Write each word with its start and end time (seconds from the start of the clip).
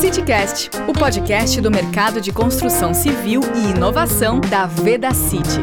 CityCast, 0.00 0.70
o 0.88 0.94
podcast 0.94 1.60
do 1.60 1.70
mercado 1.70 2.22
de 2.22 2.32
construção 2.32 2.94
civil 2.94 3.42
e 3.54 3.76
inovação 3.76 4.40
da 4.40 4.64
Veda 4.64 5.12
City. 5.12 5.60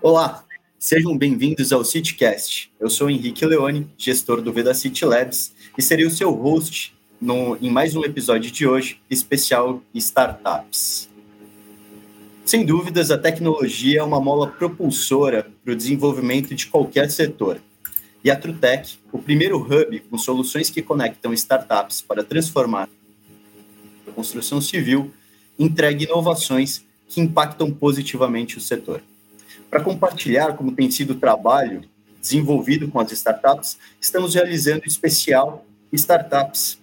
Olá, 0.00 0.44
sejam 0.78 1.18
bem-vindos 1.18 1.72
ao 1.72 1.84
CityCast. 1.84 2.70
Eu 2.78 2.88
sou 2.88 3.10
Henrique 3.10 3.44
Leone, 3.44 3.90
gestor 3.98 4.40
do 4.40 4.52
Veda 4.52 4.72
City 4.72 5.04
Labs, 5.04 5.52
e 5.76 5.82
serei 5.82 6.06
o 6.06 6.12
seu 6.12 6.30
host 6.30 6.94
no, 7.20 7.58
em 7.60 7.68
mais 7.68 7.96
um 7.96 8.04
episódio 8.04 8.52
de 8.52 8.68
hoje, 8.68 9.00
especial 9.10 9.82
Startups. 9.92 11.08
Sem 12.44 12.64
dúvidas, 12.64 13.10
a 13.10 13.18
tecnologia 13.18 13.98
é 13.98 14.02
uma 14.04 14.20
mola 14.20 14.46
propulsora 14.46 15.50
para 15.64 15.72
o 15.72 15.76
desenvolvimento 15.76 16.54
de 16.54 16.68
qualquer 16.68 17.10
setor. 17.10 17.60
E 18.26 18.30
a 18.30 18.34
Trutec, 18.34 18.98
o 19.16 19.18
primeiro 19.18 19.58
hub 19.58 19.98
com 20.10 20.18
soluções 20.18 20.68
que 20.68 20.82
conectam 20.82 21.32
startups 21.32 22.02
para 22.02 22.22
transformar 22.22 22.86
a 24.06 24.10
construção 24.12 24.60
civil, 24.60 25.10
entrega 25.58 26.04
inovações 26.04 26.84
que 27.08 27.22
impactam 27.22 27.70
positivamente 27.70 28.58
o 28.58 28.60
setor. 28.60 29.02
Para 29.70 29.80
compartilhar 29.80 30.54
como 30.54 30.72
tem 30.72 30.90
sido 30.90 31.14
o 31.14 31.14
trabalho 31.14 31.82
desenvolvido 32.20 32.88
com 32.88 33.00
as 33.00 33.10
startups, 33.12 33.78
estamos 33.98 34.34
realizando 34.34 34.82
o 34.84 34.88
especial 34.88 35.64
Startups 35.90 36.78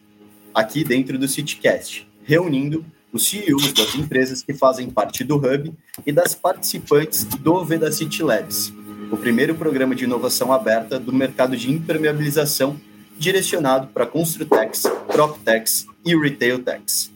aqui 0.55 0.84
dentro 0.84 1.20
do 1.20 1.27
CityCast, 1.27 2.07
reunindo 2.23 2.84
os 3.11 3.29
CEOs 3.29 3.73
das 3.73 3.93
empresas 3.93 4.41
que 4.41 4.55
fazem 4.55 4.89
parte 4.89 5.23
do 5.23 5.35
Hub 5.35 5.71
e 6.03 6.11
das 6.11 6.34
participantes 6.34 7.25
do 7.25 7.63
Vedacity 7.63 8.23
Labs, 8.23 8.73
o 9.12 9.17
primeiro 9.17 9.55
programa 9.55 9.95
de 9.95 10.03
inovação 10.03 10.52
aberta 10.52 10.99
do 10.99 11.13
mercado 11.13 11.55
de 11.55 11.71
impermeabilização 11.71 12.79
direcionado 13.18 13.87
para 13.87 14.05
Construtex, 14.05 14.84
PropTex 15.07 15.85
e 16.05 16.15
RetailTex. 16.15 17.12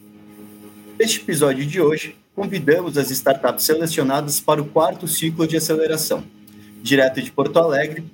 Neste 0.98 1.20
episódio 1.20 1.66
de 1.66 1.80
hoje, 1.80 2.16
convidamos 2.34 2.96
as 2.96 3.10
startups 3.10 3.64
selecionadas 3.64 4.40
para 4.40 4.62
o 4.62 4.66
quarto 4.66 5.06
ciclo 5.06 5.46
de 5.46 5.56
aceleração. 5.56 6.24
Direto 6.82 7.20
de 7.20 7.30
Porto 7.30 7.58
Alegre, 7.58 8.04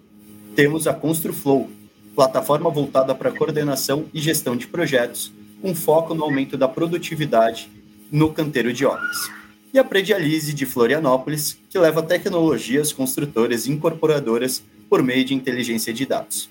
temos 0.57 0.87
a 0.87 0.95
ConstruFlow, 0.95 1.71
plataforma 2.15 2.71
voltada 2.71 3.15
para 3.15 3.33
coordenação 3.33 4.07
e 4.15 4.21
gestão 4.21 4.57
de 4.57 4.67
projetos, 4.67 5.33
com 5.61 5.75
foco 5.75 6.15
no 6.15 6.25
aumento 6.25 6.57
da 6.57 6.69
produtividade 6.69 7.71
no 8.11 8.33
canteiro 8.33 8.73
de 8.73 8.87
obras. 8.87 9.44
E 9.75 9.79
a 9.81 9.83
Predialise 9.83 10.55
de 10.55 10.65
Florianópolis, 10.65 11.59
que 11.69 11.77
leva 11.77 12.01
tecnologias 12.01 12.93
construtoras 12.93 13.67
e 13.67 13.73
incorporadoras 13.73 14.63
por 14.89 15.03
meio 15.03 15.25
de 15.25 15.35
inteligência 15.35 15.93
de 15.93 16.07
dados. 16.07 16.49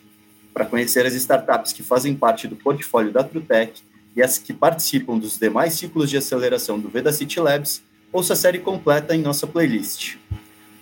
Para 0.53 0.65
conhecer 0.65 1.05
as 1.05 1.13
startups 1.13 1.71
que 1.71 1.81
fazem 1.81 2.13
parte 2.15 2.49
do 2.49 2.57
portfólio 2.57 3.13
da 3.13 3.23
Trutec 3.23 3.81
e 4.13 4.21
as 4.21 4.37
que 4.37 4.51
participam 4.51 5.17
dos 5.17 5.39
demais 5.39 5.71
ciclos 5.71 6.09
de 6.09 6.17
aceleração 6.17 6.77
do 6.77 6.89
Vedacity 6.89 7.39
Labs, 7.39 7.81
ouça 8.11 8.33
a 8.33 8.35
série 8.35 8.59
completa 8.59 9.15
em 9.15 9.21
nossa 9.21 9.47
playlist. 9.47 10.17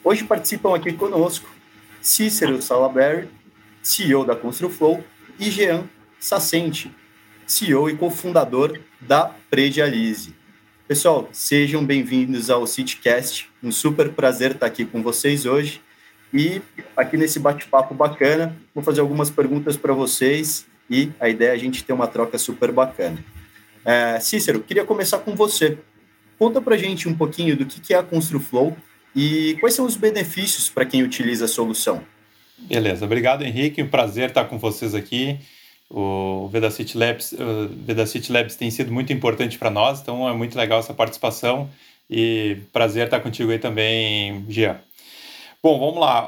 Hoje 0.04 0.24
participam 0.24 0.76
aqui 0.76 0.94
conosco 0.94 1.48
Cícero 2.02 2.60
Salaberry, 2.60 3.30
CEO 3.84 4.26
da 4.26 4.36
ConstruFlow, 4.36 5.04
e 5.38 5.52
Jean 5.52 5.88
Sacente, 6.20 6.92
CEO 7.46 7.88
e 7.88 7.96
cofundador 7.96 8.80
da 9.00 9.26
Predialise. 9.48 10.41
Pessoal, 10.92 11.30
sejam 11.32 11.86
bem-vindos 11.86 12.50
ao 12.50 12.68
CityCast. 12.68 13.50
Um 13.64 13.72
super 13.72 14.10
prazer 14.10 14.52
estar 14.52 14.66
aqui 14.66 14.84
com 14.84 15.02
vocês 15.02 15.46
hoje. 15.46 15.80
E 16.34 16.62
aqui 16.98 17.16
nesse 17.16 17.40
bate-papo 17.40 17.94
bacana, 17.94 18.58
vou 18.76 18.84
fazer 18.84 19.00
algumas 19.00 19.30
perguntas 19.30 19.78
para 19.78 19.94
vocês 19.94 20.68
e 20.90 21.10
a 21.18 21.30
ideia 21.30 21.52
é 21.52 21.54
a 21.54 21.58
gente 21.58 21.82
ter 21.82 21.94
uma 21.94 22.08
troca 22.08 22.38
super 22.38 22.74
bacana. 22.74 23.24
É, 23.86 24.20
Cícero, 24.20 24.60
queria 24.60 24.84
começar 24.84 25.20
com 25.20 25.34
você. 25.34 25.78
Conta 26.38 26.60
para 26.60 26.76
gente 26.76 27.08
um 27.08 27.16
pouquinho 27.16 27.56
do 27.56 27.66
que 27.66 27.94
é 27.94 27.98
a 27.98 28.04
ConstruFlow 28.04 28.76
e 29.16 29.56
quais 29.62 29.74
são 29.74 29.86
os 29.86 29.96
benefícios 29.96 30.68
para 30.68 30.86
quem 30.86 31.04
utiliza 31.04 31.46
a 31.46 31.48
solução. 31.48 32.04
Beleza, 32.58 33.06
obrigado 33.06 33.46
Henrique, 33.46 33.82
um 33.82 33.88
prazer 33.88 34.28
estar 34.28 34.44
com 34.44 34.60
vocês 34.60 34.94
aqui. 34.94 35.40
O 35.94 36.48
Vedacity 36.48 36.98
Labs, 36.98 37.34
o 37.34 37.68
Vedacity 37.86 38.32
Labs 38.32 38.56
tem 38.56 38.72
sido 38.72 38.94
muito 38.94 39.12
importante 39.12 39.58
para 39.58 39.70
nós, 39.70 40.00
então 40.00 40.28
é 40.28 40.34
muito 40.34 40.58
legal 40.58 40.80
essa 40.80 40.94
participação 40.94 41.70
e 42.10 42.58
prazer 42.72 43.06
estar 43.06 43.20
contigo 43.20 43.52
aí 43.52 43.60
também, 43.60 44.46
Gia. 44.48 44.82
Bom, 45.62 45.78
vamos 45.78 46.00
lá. 46.00 46.28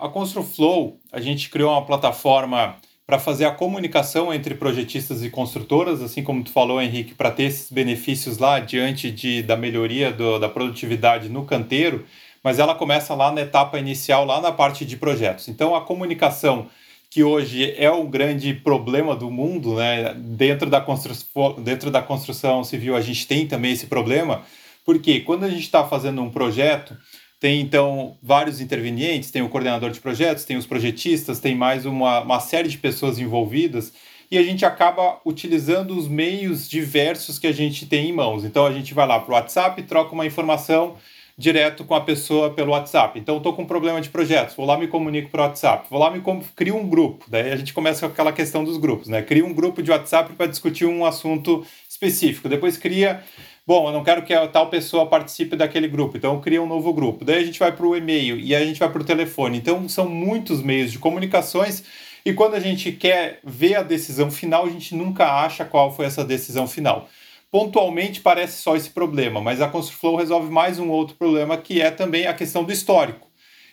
A 0.00 0.08
ConstruFlow, 0.08 0.98
a 1.10 1.20
gente 1.20 1.48
criou 1.48 1.72
uma 1.72 1.84
plataforma 1.84 2.76
para 3.06 3.18
fazer 3.18 3.46
a 3.46 3.50
comunicação 3.50 4.32
entre 4.32 4.54
projetistas 4.54 5.24
e 5.24 5.30
construtoras, 5.30 6.00
assim 6.00 6.22
como 6.22 6.44
tu 6.44 6.52
falou, 6.52 6.80
Henrique, 6.80 7.14
para 7.14 7.30
ter 7.30 7.44
esses 7.44 7.72
benefícios 7.72 8.38
lá 8.38 8.60
diante 8.60 9.10
de, 9.10 9.42
da 9.42 9.56
melhoria 9.56 10.12
do, 10.12 10.38
da 10.38 10.48
produtividade 10.48 11.28
no 11.28 11.44
canteiro, 11.44 12.06
mas 12.44 12.58
ela 12.58 12.74
começa 12.74 13.14
lá 13.14 13.32
na 13.32 13.40
etapa 13.40 13.78
inicial, 13.78 14.24
lá 14.24 14.40
na 14.40 14.52
parte 14.52 14.84
de 14.84 14.96
projetos. 14.96 15.48
Então, 15.48 15.74
a 15.74 15.80
comunicação 15.80 16.68
que 17.10 17.24
hoje 17.24 17.74
é 17.76 17.90
o 17.90 18.04
grande 18.04 18.54
problema 18.54 19.16
do 19.16 19.30
mundo, 19.30 19.74
né? 19.74 20.14
Dentro 20.14 20.70
da, 20.70 20.80
constru 20.80 21.54
dentro 21.54 21.90
da 21.90 22.00
construção 22.00 22.62
civil 22.62 22.94
a 22.94 23.00
gente 23.00 23.26
tem 23.26 23.48
também 23.48 23.72
esse 23.72 23.88
problema, 23.88 24.42
porque 24.84 25.20
quando 25.20 25.44
a 25.44 25.48
gente 25.50 25.62
está 25.62 25.84
fazendo 25.84 26.22
um 26.22 26.30
projeto, 26.30 26.96
tem 27.40 27.60
então 27.60 28.16
vários 28.22 28.60
intervenientes, 28.60 29.30
tem 29.32 29.42
o 29.42 29.48
coordenador 29.48 29.90
de 29.90 29.98
projetos, 29.98 30.44
tem 30.44 30.56
os 30.56 30.66
projetistas, 30.66 31.40
tem 31.40 31.54
mais 31.56 31.84
uma, 31.84 32.20
uma 32.20 32.38
série 32.38 32.68
de 32.68 32.78
pessoas 32.78 33.18
envolvidas, 33.18 33.92
e 34.30 34.38
a 34.38 34.42
gente 34.44 34.64
acaba 34.64 35.18
utilizando 35.26 35.98
os 35.98 36.06
meios 36.06 36.68
diversos 36.68 37.40
que 37.40 37.48
a 37.48 37.52
gente 37.52 37.86
tem 37.86 38.10
em 38.10 38.12
mãos. 38.12 38.44
Então 38.44 38.64
a 38.64 38.72
gente 38.72 38.94
vai 38.94 39.04
lá 39.04 39.18
para 39.18 39.32
o 39.32 39.34
WhatsApp, 39.34 39.82
troca 39.82 40.12
uma 40.12 40.26
informação 40.26 40.94
direto 41.40 41.84
com 41.84 41.94
a 41.94 42.02
pessoa 42.02 42.50
pelo 42.50 42.72
WhatsApp. 42.72 43.18
Então, 43.18 43.38
estou 43.38 43.54
com 43.54 43.62
um 43.62 43.66
problema 43.66 43.98
de 43.98 44.10
projetos, 44.10 44.54
vou 44.54 44.66
lá 44.66 44.76
me 44.76 44.86
comunico 44.86 45.30
por 45.30 45.40
WhatsApp, 45.40 45.86
vou 45.88 45.98
lá 45.98 46.10
me 46.10 46.22
crio 46.54 46.76
um 46.76 46.86
grupo. 46.86 47.24
Daí 47.28 47.50
a 47.50 47.56
gente 47.56 47.72
começa 47.72 48.06
com 48.06 48.12
aquela 48.12 48.30
questão 48.30 48.62
dos 48.62 48.76
grupos, 48.76 49.08
né? 49.08 49.22
Cria 49.22 49.44
um 49.44 49.54
grupo 49.54 49.82
de 49.82 49.90
WhatsApp 49.90 50.34
para 50.34 50.44
discutir 50.44 50.84
um 50.84 51.02
assunto 51.02 51.64
específico. 51.88 52.46
Depois 52.46 52.76
cria, 52.76 53.22
bom, 53.66 53.88
eu 53.88 53.92
não 53.92 54.04
quero 54.04 54.22
que 54.22 54.34
a 54.34 54.46
tal 54.48 54.68
pessoa 54.68 55.06
participe 55.06 55.56
daquele 55.56 55.88
grupo, 55.88 56.18
então 56.18 56.38
cria 56.42 56.62
um 56.62 56.66
novo 56.66 56.92
grupo. 56.92 57.24
Daí 57.24 57.36
a 57.36 57.44
gente 57.44 57.58
vai 57.58 57.72
para 57.72 57.86
o 57.86 57.96
e-mail 57.96 58.38
e 58.38 58.54
a 58.54 58.62
gente 58.62 58.78
vai 58.78 58.90
para 58.90 59.00
o 59.00 59.04
telefone. 59.04 59.56
Então, 59.56 59.88
são 59.88 60.06
muitos 60.06 60.62
meios 60.62 60.92
de 60.92 60.98
comunicações. 60.98 61.82
E 62.22 62.34
quando 62.34 62.54
a 62.54 62.60
gente 62.60 62.92
quer 62.92 63.38
ver 63.42 63.76
a 63.76 63.82
decisão 63.82 64.30
final, 64.30 64.66
a 64.66 64.68
gente 64.68 64.94
nunca 64.94 65.24
acha 65.24 65.64
qual 65.64 65.90
foi 65.90 66.04
essa 66.04 66.22
decisão 66.22 66.68
final 66.68 67.08
pontualmente 67.50 68.20
parece 68.20 68.62
só 68.62 68.76
esse 68.76 68.90
problema, 68.90 69.40
mas 69.40 69.60
a 69.60 69.68
ConstruFlow 69.68 70.16
resolve 70.16 70.50
mais 70.50 70.78
um 70.78 70.88
outro 70.88 71.16
problema 71.16 71.56
que 71.56 71.80
é 71.80 71.90
também 71.90 72.26
a 72.26 72.34
questão 72.34 72.62
do 72.62 72.72
histórico. 72.72 73.28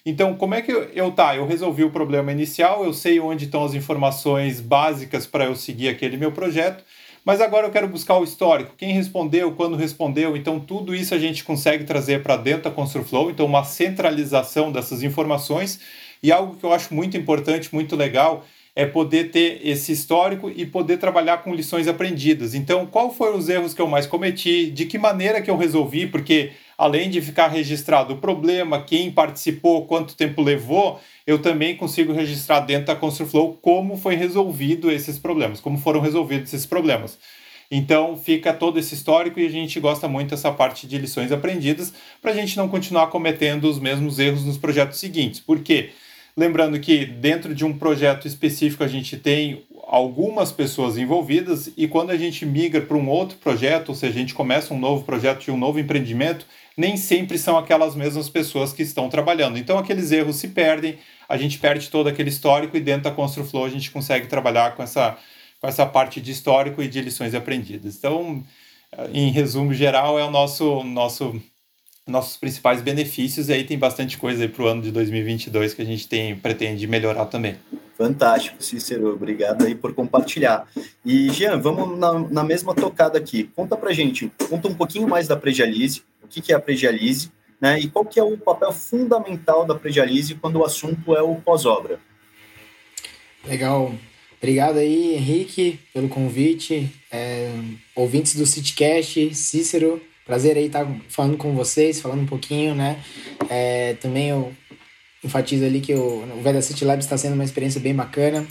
Então, 0.05 0.35
como 0.35 0.55
é 0.55 0.61
que 0.61 0.71
eu, 0.71 0.83
eu 0.93 1.11
tá? 1.11 1.35
Eu 1.35 1.45
resolvi 1.45 1.83
o 1.83 1.91
problema 1.91 2.31
inicial, 2.31 2.83
eu 2.83 2.93
sei 2.93 3.19
onde 3.19 3.45
estão 3.45 3.63
as 3.63 3.73
informações 3.73 4.61
básicas 4.61 5.27
para 5.27 5.45
eu 5.45 5.55
seguir 5.55 5.89
aquele 5.89 6.15
meu 6.15 6.31
projeto, 6.31 6.83
mas 7.25 7.41
agora 7.41 7.67
eu 7.67 7.71
quero 7.71 7.89
buscar 7.89 8.17
o 8.17 8.23
histórico, 8.23 8.73
quem 8.77 8.93
respondeu, 8.93 9.51
quando 9.51 9.75
respondeu. 9.75 10.38
Então, 10.38 10.61
tudo 10.61 10.95
isso 10.95 11.13
a 11.13 11.19
gente 11.19 11.44
consegue 11.44 11.83
trazer 11.83 12.23
para 12.23 12.38
dentro 12.38 12.63
da 12.63 12.71
ConstruFlow, 12.71 13.29
então 13.29 13.45
uma 13.45 13.65
centralização 13.65 14.71
dessas 14.71 15.03
informações 15.03 15.81
e 16.23 16.31
algo 16.31 16.55
que 16.55 16.63
eu 16.63 16.71
acho 16.71 16.94
muito 16.94 17.17
importante, 17.17 17.73
muito 17.73 17.95
legal, 17.95 18.45
é 18.77 18.85
poder 18.85 19.31
ter 19.31 19.59
esse 19.63 19.91
histórico 19.91 20.51
e 20.55 20.63
poder 20.63 20.97
trabalhar 20.97 21.39
com 21.39 21.51
lições 21.51 21.88
aprendidas. 21.88 22.53
Então, 22.53 22.85
qual 22.85 23.11
foram 23.11 23.35
os 23.35 23.49
erros 23.49 23.73
que 23.73 23.81
eu 23.81 23.88
mais 23.88 24.05
cometi? 24.05 24.69
De 24.69 24.85
que 24.85 24.99
maneira 24.99 25.41
que 25.41 25.49
eu 25.49 25.57
resolvi? 25.57 26.05
Porque 26.05 26.51
além 26.77 27.09
de 27.09 27.19
ficar 27.19 27.47
registrado 27.47 28.13
o 28.13 28.17
problema, 28.17 28.83
quem 28.83 29.09
participou, 29.09 29.88
quanto 29.88 30.15
tempo 30.15 30.44
levou, 30.44 31.00
eu 31.25 31.39
também 31.39 31.75
consigo 31.75 32.13
registrar 32.13 32.59
dentro 32.59 32.85
da 32.85 32.95
ConstruFlow 32.95 33.57
como 33.59 33.97
foi 33.97 34.13
resolvido 34.13 34.91
esses 34.91 35.18
problemas, 35.18 35.59
como 35.59 35.79
foram 35.79 36.00
resolvidos 36.00 36.53
esses 36.53 36.68
problemas. 36.68 37.18
Então 37.71 38.15
fica 38.15 38.53
todo 38.53 38.77
esse 38.77 38.94
histórico 38.94 39.39
e 39.39 39.47
a 39.47 39.50
gente 39.50 39.79
gosta 39.79 40.07
muito 40.07 40.29
dessa 40.29 40.51
parte 40.51 40.85
de 40.85 41.00
lições 41.00 41.31
aprendidas 41.31 41.91
para 42.21 42.29
a 42.29 42.35
gente 42.35 42.56
não 42.56 42.69
continuar 42.69 43.07
cometendo 43.07 43.68
os 43.68 43.79
mesmos 43.79 44.19
erros 44.19 44.45
nos 44.45 44.59
projetos 44.59 45.00
seguintes. 45.00 45.39
Por 45.39 45.62
quê? 45.62 45.89
Lembrando 46.38 46.80
que 46.80 47.04
dentro 47.04 47.56
de 47.56 47.66
um 47.66 47.75
projeto 47.75 48.28
específico 48.28 48.84
a 48.84 48.88
gente 48.88 49.18
tem 49.18 49.66
algumas 49.88 50.51
pessoas 50.51 50.95
envolvidas 50.95 51.72
e 51.75 51.88
quando 51.88 52.12
a 52.12 52.18
gente 52.18 52.45
migra 52.45 52.80
para 52.80 52.95
um 52.95 53.10
outro 53.10 53.39
projeto, 53.39 53.89
ou 53.89 53.95
seja, 53.95 54.13
a 54.13 54.19
gente 54.19 54.36
começa 54.36 54.72
um 54.72 54.80
novo 54.80 55.04
projeto 55.04 55.45
de 55.45 55.50
um 55.50 55.57
novo 55.57 55.80
empreendimento, 55.80 56.45
nem 56.78 56.95
sempre 56.95 57.39
são 57.39 57.57
aquelas 57.57 57.95
mesmas 57.95 58.30
pessoas 58.30 58.72
que 58.72 58.84
estão 58.84 59.10
trabalhando. 59.10 59.57
Então 59.57 59.80
aqueles 59.80 60.12
erros 60.12 60.36
se 60.36 60.50
perdem, 60.50 61.00
a 61.28 61.38
gente 61.38 61.57
perde 61.57 61.89
todo 61.89 62.07
aquele 62.07 62.30
histórico 62.30 62.78
e 62.78 62.81
dentro 62.81 63.06
da 63.06 63.12
ConstruFlow 63.12 63.66
a 63.66 63.69
gente 63.69 63.89
consegue 63.89 64.28
trabalhar 64.28 64.75
com 64.75 64.84
essa, 64.84 65.18
com 65.60 65.68
essa 65.68 65.88
parte 65.88 66.22
de 66.22 66.34
histórico 66.34 66.84
e 66.84 66.88
de 66.88 67.01
lições 67.01 67.34
aprendidas. 67.34 67.95
Então, 67.95 68.44
em 69.12 69.31
resumo 69.31 69.74
geral, 69.74 70.19
é 70.19 70.24
o 70.24 70.30
nosso, 70.30 70.84
nosso 70.84 71.42
nossos 72.07 72.38
principais 72.38 72.81
benefícios 72.81 73.50
e 73.50 73.54
aí 73.54 73.63
tem 73.63 73.77
bastante 73.77 74.18
coisa 74.18 74.48
para 74.48 74.63
o 74.63 74.68
ano 74.68 74.81
de 74.81 74.92
2022 74.92 75.74
que 75.74 75.81
a 75.81 75.86
gente 75.86 76.07
tem 76.07 76.36
pretende 76.36 76.88
melhorar 76.88 77.25
também. 77.25 77.57
Fantástico, 77.98 78.63
Cícero. 78.63 79.13
Obrigado 79.13 79.65
aí 79.65 79.74
por 79.74 79.94
compartilhar. 79.94 80.68
E, 81.04 81.30
Jean, 81.31 81.59
vamos 81.59 81.98
na, 81.98 82.19
na 82.19 82.44
mesma 82.44 82.75
tocada 82.75 83.18
aqui. 83.18 83.50
Conta 83.56 83.75
pra 83.75 83.92
gente, 83.92 84.31
conta 84.50 84.68
um 84.68 84.75
pouquinho 84.75 85.07
mais 85.07 85.27
da 85.27 85.36
Pregialise, 85.36 86.04
o 86.24 86.27
que, 86.27 86.39
que 86.39 86.54
é 86.54 86.56
a 86.56 86.59
Pregialise, 86.59 87.31
né? 87.59 87.80
E 87.80 87.89
qual 87.89 88.06
que 88.06 88.19
é 88.19 88.24
o 88.24 88.38
papel 88.38 88.71
fundamental 88.71 89.65
da 89.65 89.74
Pregialise 89.74 90.36
quando 90.36 90.57
o 90.57 90.65
assunto 90.65 91.15
é 91.15 91.21
o 91.21 91.36
pós-obra. 91.36 92.00
Legal. 93.48 93.94
Obrigado 94.38 94.77
aí, 94.77 95.15
Henrique, 95.15 95.80
pelo 95.92 96.07
convite. 96.07 96.94
É, 97.12 97.51
ouvintes 97.95 98.36
do 98.36 98.45
CityCast, 98.45 99.33
Cícero, 99.33 100.00
prazer 100.27 100.57
aí 100.57 100.65
estar 100.65 100.85
falando 101.07 101.38
com 101.38 101.56
vocês, 101.56 102.01
falando 102.01 102.21
um 102.21 102.25
pouquinho, 102.27 102.75
né? 102.75 103.00
É, 103.50 103.94
também 103.95 104.29
eu 104.29 104.53
enfatizo 105.24 105.65
ali 105.65 105.79
que 105.79 105.94
o, 105.94 106.24
o 106.38 106.41
Veda 106.41 106.62
City 106.62 106.83
Lab 106.85 107.00
está 107.01 107.18
sendo 107.18 107.33
uma 107.33 107.44
experiência 107.45 107.79
bem 107.79 107.95
bacana. 107.95 108.45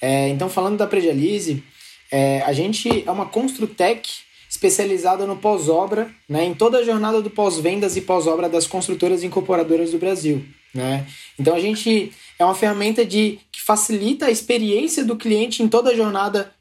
É, 0.00 0.28
então, 0.28 0.48
falando 0.48 0.78
da 0.78 0.86
Predialize, 0.86 1.62
é, 2.10 2.42
a 2.42 2.52
gente 2.52 3.02
é 3.04 3.10
uma 3.10 3.26
Construtec 3.26 4.08
especializada 4.48 5.26
no 5.26 5.36
pós-obra, 5.36 6.08
né, 6.28 6.44
em 6.44 6.54
toda 6.54 6.78
a 6.78 6.84
jornada 6.84 7.20
do 7.20 7.28
pós-vendas 7.28 7.96
e 7.96 8.00
pós-obra 8.00 8.48
das 8.48 8.66
construtoras 8.66 9.22
e 9.22 9.26
incorporadoras 9.26 9.90
do 9.90 9.98
Brasil. 9.98 10.44
Né? 10.72 11.04
Então, 11.38 11.54
a 11.54 11.60
gente 11.60 12.12
é 12.38 12.44
uma 12.44 12.54
ferramenta 12.54 13.04
de, 13.04 13.40
que 13.50 13.60
facilita 13.60 14.26
a 14.26 14.30
experiência 14.30 15.04
do 15.04 15.16
cliente 15.16 15.62
em 15.62 15.68
toda 15.68 15.90
a 15.90 15.96
jornada 15.96 16.52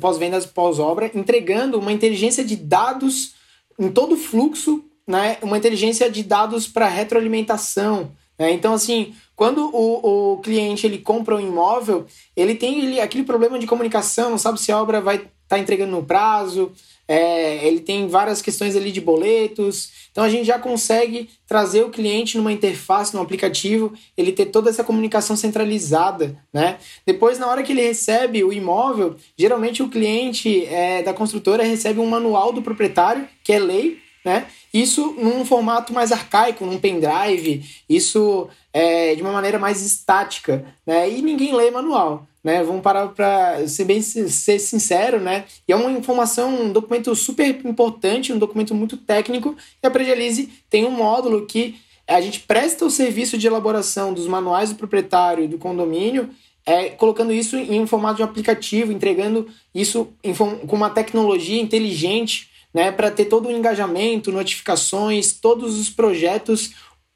pós-vendas 0.00 0.44
e 0.44 0.48
pós-obra, 0.48 1.10
entregando 1.14 1.78
uma 1.78 1.92
inteligência 1.92 2.44
de 2.44 2.56
dados 2.56 3.34
em 3.80 3.90
todo 3.90 4.14
o 4.14 4.18
fluxo, 4.18 4.84
né, 5.06 5.38
uma 5.42 5.58
inteligência 5.58 6.08
de 6.08 6.22
dados 6.22 6.68
para 6.68 6.86
retroalimentação, 6.86 8.12
é, 8.40 8.50
então, 8.50 8.72
assim, 8.72 9.14
quando 9.36 9.68
o, 9.70 10.32
o 10.32 10.38
cliente 10.38 10.86
ele 10.86 10.96
compra 10.96 11.36
um 11.36 11.40
imóvel, 11.40 12.06
ele 12.34 12.54
tem 12.54 12.80
ele, 12.80 12.98
aquele 12.98 13.22
problema 13.22 13.58
de 13.58 13.66
comunicação, 13.66 14.30
não 14.30 14.38
sabe 14.38 14.58
se 14.58 14.72
a 14.72 14.80
obra 14.80 14.98
vai 14.98 15.16
estar 15.16 15.30
tá 15.46 15.58
entregando 15.58 15.92
no 15.92 16.02
prazo, 16.02 16.72
é, 17.10 17.66
ele 17.66 17.80
tem 17.80 18.06
várias 18.06 18.40
questões 18.40 18.76
ali 18.76 18.92
de 18.92 19.00
boletos. 19.00 19.90
Então, 20.12 20.22
a 20.22 20.28
gente 20.28 20.44
já 20.44 20.60
consegue 20.60 21.28
trazer 21.44 21.82
o 21.82 21.90
cliente 21.90 22.36
numa 22.36 22.52
interface, 22.52 23.12
num 23.12 23.20
aplicativo, 23.20 23.92
ele 24.16 24.30
ter 24.30 24.46
toda 24.46 24.70
essa 24.70 24.84
comunicação 24.84 25.34
centralizada, 25.34 26.40
né? 26.54 26.78
Depois, 27.04 27.36
na 27.36 27.48
hora 27.48 27.64
que 27.64 27.72
ele 27.72 27.82
recebe 27.82 28.44
o 28.44 28.52
imóvel, 28.52 29.16
geralmente 29.36 29.82
o 29.82 29.88
cliente 29.88 30.64
é, 30.66 31.02
da 31.02 31.12
construtora 31.12 31.64
recebe 31.64 31.98
um 31.98 32.06
manual 32.06 32.52
do 32.52 32.62
proprietário, 32.62 33.26
que 33.42 33.52
é 33.52 33.58
lei, 33.58 33.98
né? 34.24 34.46
Isso 34.72 35.14
num 35.18 35.44
formato 35.44 35.92
mais 35.92 36.12
arcaico, 36.12 36.64
num 36.64 36.78
pendrive, 36.78 37.64
isso 37.88 38.48
é, 38.72 39.14
de 39.14 39.22
uma 39.22 39.32
maneira 39.32 39.58
mais 39.58 39.82
estática, 39.82 40.64
né? 40.86 41.08
E 41.10 41.22
ninguém 41.22 41.54
lê 41.54 41.70
manual, 41.70 42.26
né? 42.42 42.62
Vamos 42.62 42.82
parar 42.82 43.08
para 43.08 43.66
ser 43.66 43.84
bem 43.84 44.00
ser 44.02 44.58
sincero, 44.58 45.20
né? 45.20 45.44
E 45.66 45.72
é 45.72 45.76
uma 45.76 45.90
informação, 45.90 46.62
um 46.62 46.72
documento 46.72 47.14
super 47.14 47.48
importante, 47.64 48.32
um 48.32 48.38
documento 48.38 48.74
muito 48.74 48.96
técnico. 48.96 49.56
E 49.82 49.86
a 49.86 49.90
Predialize 49.90 50.50
tem 50.68 50.84
um 50.84 50.90
módulo 50.90 51.46
que 51.46 51.80
a 52.06 52.20
gente 52.20 52.40
presta 52.40 52.84
o 52.84 52.90
serviço 52.90 53.38
de 53.38 53.46
elaboração 53.46 54.12
dos 54.12 54.26
manuais 54.26 54.70
do 54.70 54.76
proprietário 54.76 55.48
do 55.48 55.58
condomínio 55.58 56.30
é, 56.66 56.90
colocando 56.90 57.32
isso 57.32 57.56
em 57.56 57.80
um 57.80 57.86
formato 57.86 58.16
de 58.16 58.22
um 58.22 58.26
aplicativo, 58.26 58.92
entregando 58.92 59.48
isso 59.74 60.08
em, 60.22 60.34
com 60.34 60.76
uma 60.76 60.90
tecnologia 60.90 61.60
inteligente 61.60 62.49
né, 62.72 62.92
para 62.92 63.10
ter 63.10 63.26
todo 63.26 63.48
o 63.48 63.52
engajamento, 63.52 64.32
notificações, 64.32 65.32
todos 65.32 65.78
os 65.78 65.90
projetos 65.90 66.72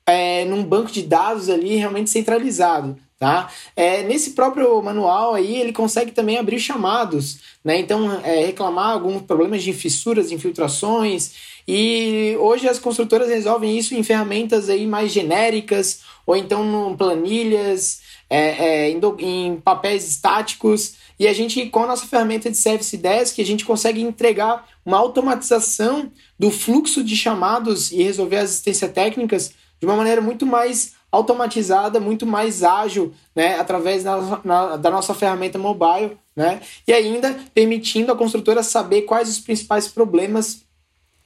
é, 0.06 0.44
num 0.44 0.62
banco 0.62 0.90
de 0.90 1.02
dados 1.02 1.48
ali 1.48 1.76
realmente 1.76 2.10
centralizado. 2.10 2.96
Tá? 3.16 3.48
É, 3.76 4.02
nesse 4.02 4.32
próprio 4.32 4.82
manual 4.82 5.34
aí 5.34 5.56
ele 5.56 5.72
consegue 5.72 6.10
também 6.10 6.36
abrir 6.36 6.58
chamados, 6.58 7.38
né? 7.64 7.78
Então 7.78 8.20
é, 8.22 8.44
reclamar 8.44 8.90
alguns 8.90 9.22
problemas 9.22 9.62
de 9.62 9.72
fissuras, 9.72 10.32
infiltrações 10.32 11.32
e 11.66 12.36
hoje 12.38 12.68
as 12.68 12.78
construtoras 12.78 13.28
resolvem 13.28 13.78
isso 13.78 13.94
em 13.94 14.02
ferramentas 14.02 14.68
aí 14.68 14.84
mais 14.84 15.12
genéricas 15.12 16.00
ou 16.26 16.36
então 16.36 16.90
em 16.90 16.96
planilhas, 16.96 18.02
é, 18.28 18.88
é 18.88 18.90
em, 18.90 19.00
em 19.20 19.56
papéis 19.56 20.06
estáticos 20.06 20.96
e 21.18 21.28
a 21.28 21.32
gente, 21.32 21.66
com 21.66 21.84
a 21.84 21.86
nossa 21.86 22.06
ferramenta 22.06 22.50
de 22.50 22.56
Service 22.56 22.96
Desk, 22.96 23.40
a 23.40 23.46
gente 23.46 23.64
consegue 23.64 24.00
entregar 24.00 24.66
uma 24.84 24.98
automatização 24.98 26.10
do 26.38 26.50
fluxo 26.50 27.02
de 27.02 27.16
chamados 27.16 27.90
e 27.90 28.02
resolver 28.02 28.36
as 28.36 28.50
assistências 28.50 28.92
técnicas 28.92 29.52
de 29.80 29.86
uma 29.86 29.96
maneira 29.96 30.20
muito 30.20 30.46
mais 30.46 30.94
automatizada, 31.10 32.00
muito 32.00 32.26
mais 32.26 32.64
ágil, 32.64 33.14
né, 33.36 33.58
através 33.58 34.02
da, 34.02 34.40
na, 34.42 34.76
da 34.76 34.90
nossa 34.90 35.14
ferramenta 35.14 35.58
mobile, 35.58 36.18
né, 36.34 36.60
e 36.86 36.92
ainda 36.92 37.38
permitindo 37.54 38.10
a 38.10 38.16
construtora 38.16 38.62
saber 38.62 39.02
quais 39.02 39.28
os 39.28 39.38
principais 39.38 39.86
problemas 39.86 40.62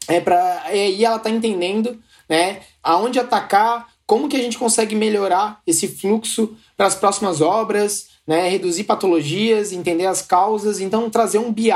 é 0.06 0.20
para 0.20 0.62
aí 0.64 1.04
ela 1.04 1.16
está 1.16 1.30
entendendo, 1.30 1.98
né, 2.28 2.60
aonde 2.82 3.18
atacar, 3.18 3.88
como 4.06 4.28
que 4.28 4.36
a 4.36 4.42
gente 4.42 4.58
consegue 4.58 4.94
melhorar 4.94 5.60
esse 5.66 5.88
fluxo 5.88 6.56
para 6.76 6.86
as 6.86 6.94
próximas 6.94 7.40
obras, 7.40 8.08
né, 8.26 8.48
reduzir 8.48 8.84
patologias, 8.84 9.72
entender 9.72 10.06
as 10.06 10.20
causas, 10.20 10.80
então 10.80 11.08
trazer 11.08 11.38
um 11.38 11.52
BI 11.52 11.72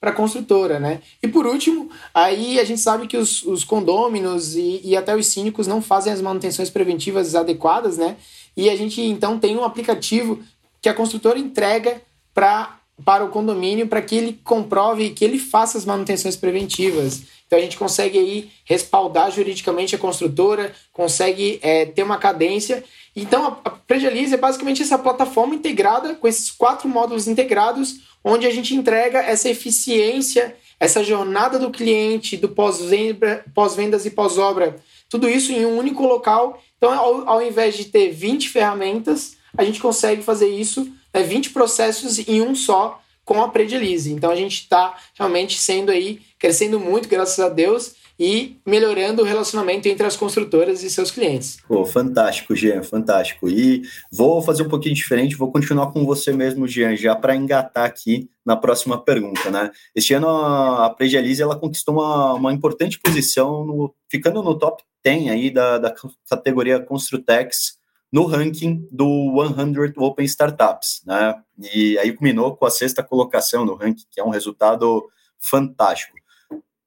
para 0.00 0.10
a 0.10 0.14
construtora, 0.14 0.80
né? 0.80 1.02
E 1.22 1.28
por 1.28 1.46
último, 1.46 1.90
aí 2.14 2.58
a 2.58 2.64
gente 2.64 2.80
sabe 2.80 3.06
que 3.06 3.18
os, 3.18 3.42
os 3.44 3.64
condôminos 3.64 4.56
e, 4.56 4.80
e 4.82 4.96
até 4.96 5.14
os 5.14 5.26
cínicos 5.26 5.66
não 5.66 5.82
fazem 5.82 6.10
as 6.10 6.22
manutenções 6.22 6.70
preventivas 6.70 7.34
adequadas, 7.34 7.98
né? 7.98 8.16
E 8.56 8.70
a 8.70 8.76
gente 8.76 9.02
então 9.02 9.38
tem 9.38 9.56
um 9.56 9.64
aplicativo 9.64 10.40
que 10.80 10.88
a 10.88 10.94
construtora 10.94 11.38
entrega 11.38 12.00
para 12.32 12.78
para 13.02 13.24
o 13.24 13.30
condomínio 13.30 13.86
para 13.86 14.02
que 14.02 14.14
ele 14.14 14.38
comprove 14.44 15.08
que 15.10 15.24
ele 15.24 15.38
faça 15.38 15.78
as 15.78 15.86
manutenções 15.86 16.36
preventivas. 16.36 17.22
Então 17.46 17.58
a 17.58 17.62
gente 17.62 17.78
consegue 17.78 18.18
aí 18.18 18.50
respaldar 18.62 19.30
juridicamente 19.30 19.94
a 19.94 19.98
construtora, 19.98 20.74
consegue 20.92 21.58
é, 21.62 21.86
ter 21.86 22.02
uma 22.02 22.18
cadência 22.18 22.84
então, 23.14 23.58
a 23.64 23.70
Predialize 23.70 24.34
é 24.34 24.38
basicamente 24.38 24.82
essa 24.82 24.98
plataforma 24.98 25.54
integrada, 25.54 26.14
com 26.14 26.28
esses 26.28 26.50
quatro 26.50 26.88
módulos 26.88 27.26
integrados, 27.26 27.96
onde 28.24 28.46
a 28.46 28.50
gente 28.50 28.74
entrega 28.74 29.18
essa 29.18 29.48
eficiência, 29.48 30.56
essa 30.78 31.02
jornada 31.04 31.58
do 31.58 31.70
cliente, 31.70 32.36
do 32.36 32.48
pós-vendas 32.48 34.06
e 34.06 34.10
pós-obra, 34.10 34.76
tudo 35.08 35.28
isso 35.28 35.52
em 35.52 35.66
um 35.66 35.76
único 35.76 36.04
local. 36.04 36.62
Então, 36.76 36.92
ao, 36.92 37.28
ao, 37.28 37.42
invés 37.42 37.76
de 37.76 37.86
ter 37.86 38.10
20 38.10 38.48
ferramentas, 38.48 39.36
a 39.56 39.64
gente 39.64 39.80
consegue 39.80 40.22
fazer 40.22 40.48
isso, 40.48 40.90
né, 41.12 41.22
20 41.22 41.50
processos 41.50 42.18
em 42.26 42.40
um 42.40 42.54
só 42.54 43.00
com 43.24 43.42
a 43.42 43.48
Predialize. 43.48 44.10
Então, 44.12 44.30
a 44.30 44.36
gente 44.36 44.62
está 44.62 44.96
realmente 45.14 45.58
sendo 45.58 45.90
aí, 45.90 46.20
crescendo 46.38 46.80
muito, 46.80 47.08
graças 47.08 47.38
a 47.38 47.48
Deus, 47.48 47.94
e 48.20 48.60
melhorando 48.66 49.22
o 49.22 49.24
relacionamento 49.24 49.88
entre 49.88 50.06
as 50.06 50.14
construtoras 50.14 50.82
e 50.82 50.90
seus 50.90 51.10
clientes. 51.10 51.56
Pô, 51.66 51.86
fantástico, 51.86 52.54
Jean, 52.54 52.82
fantástico. 52.82 53.48
E 53.48 53.80
vou 54.12 54.42
fazer 54.42 54.62
um 54.62 54.68
pouquinho 54.68 54.94
diferente, 54.94 55.34
vou 55.34 55.50
continuar 55.50 55.90
com 55.90 56.04
você 56.04 56.30
mesmo, 56.30 56.68
Jean, 56.68 56.94
já 56.94 57.16
para 57.16 57.34
engatar 57.34 57.86
aqui 57.86 58.28
na 58.44 58.56
próxima 58.56 59.02
pergunta, 59.02 59.50
né? 59.50 59.70
Este 59.94 60.12
ano 60.12 60.28
a 60.28 60.90
Pregialize 60.90 61.40
ela 61.40 61.58
conquistou 61.58 61.94
uma, 61.94 62.34
uma 62.34 62.52
importante 62.52 63.00
posição, 63.00 63.64
no, 63.64 63.94
ficando 64.10 64.42
no 64.42 64.58
top 64.58 64.82
10 65.02 65.28
aí 65.30 65.50
da, 65.50 65.78
da 65.78 65.94
categoria 66.28 66.78
Construtex 66.78 67.78
no 68.12 68.26
ranking 68.26 68.86
do 68.90 69.32
100 69.56 69.94
Open 69.96 70.26
Startups, 70.26 71.00
né? 71.06 71.36
E 71.72 71.96
aí 71.98 72.12
culminou 72.12 72.54
com 72.54 72.66
a 72.66 72.70
sexta 72.70 73.02
colocação 73.02 73.64
no 73.64 73.76
ranking, 73.76 74.04
que 74.10 74.20
é 74.20 74.24
um 74.24 74.30
resultado 74.30 75.08
fantástico. 75.38 76.19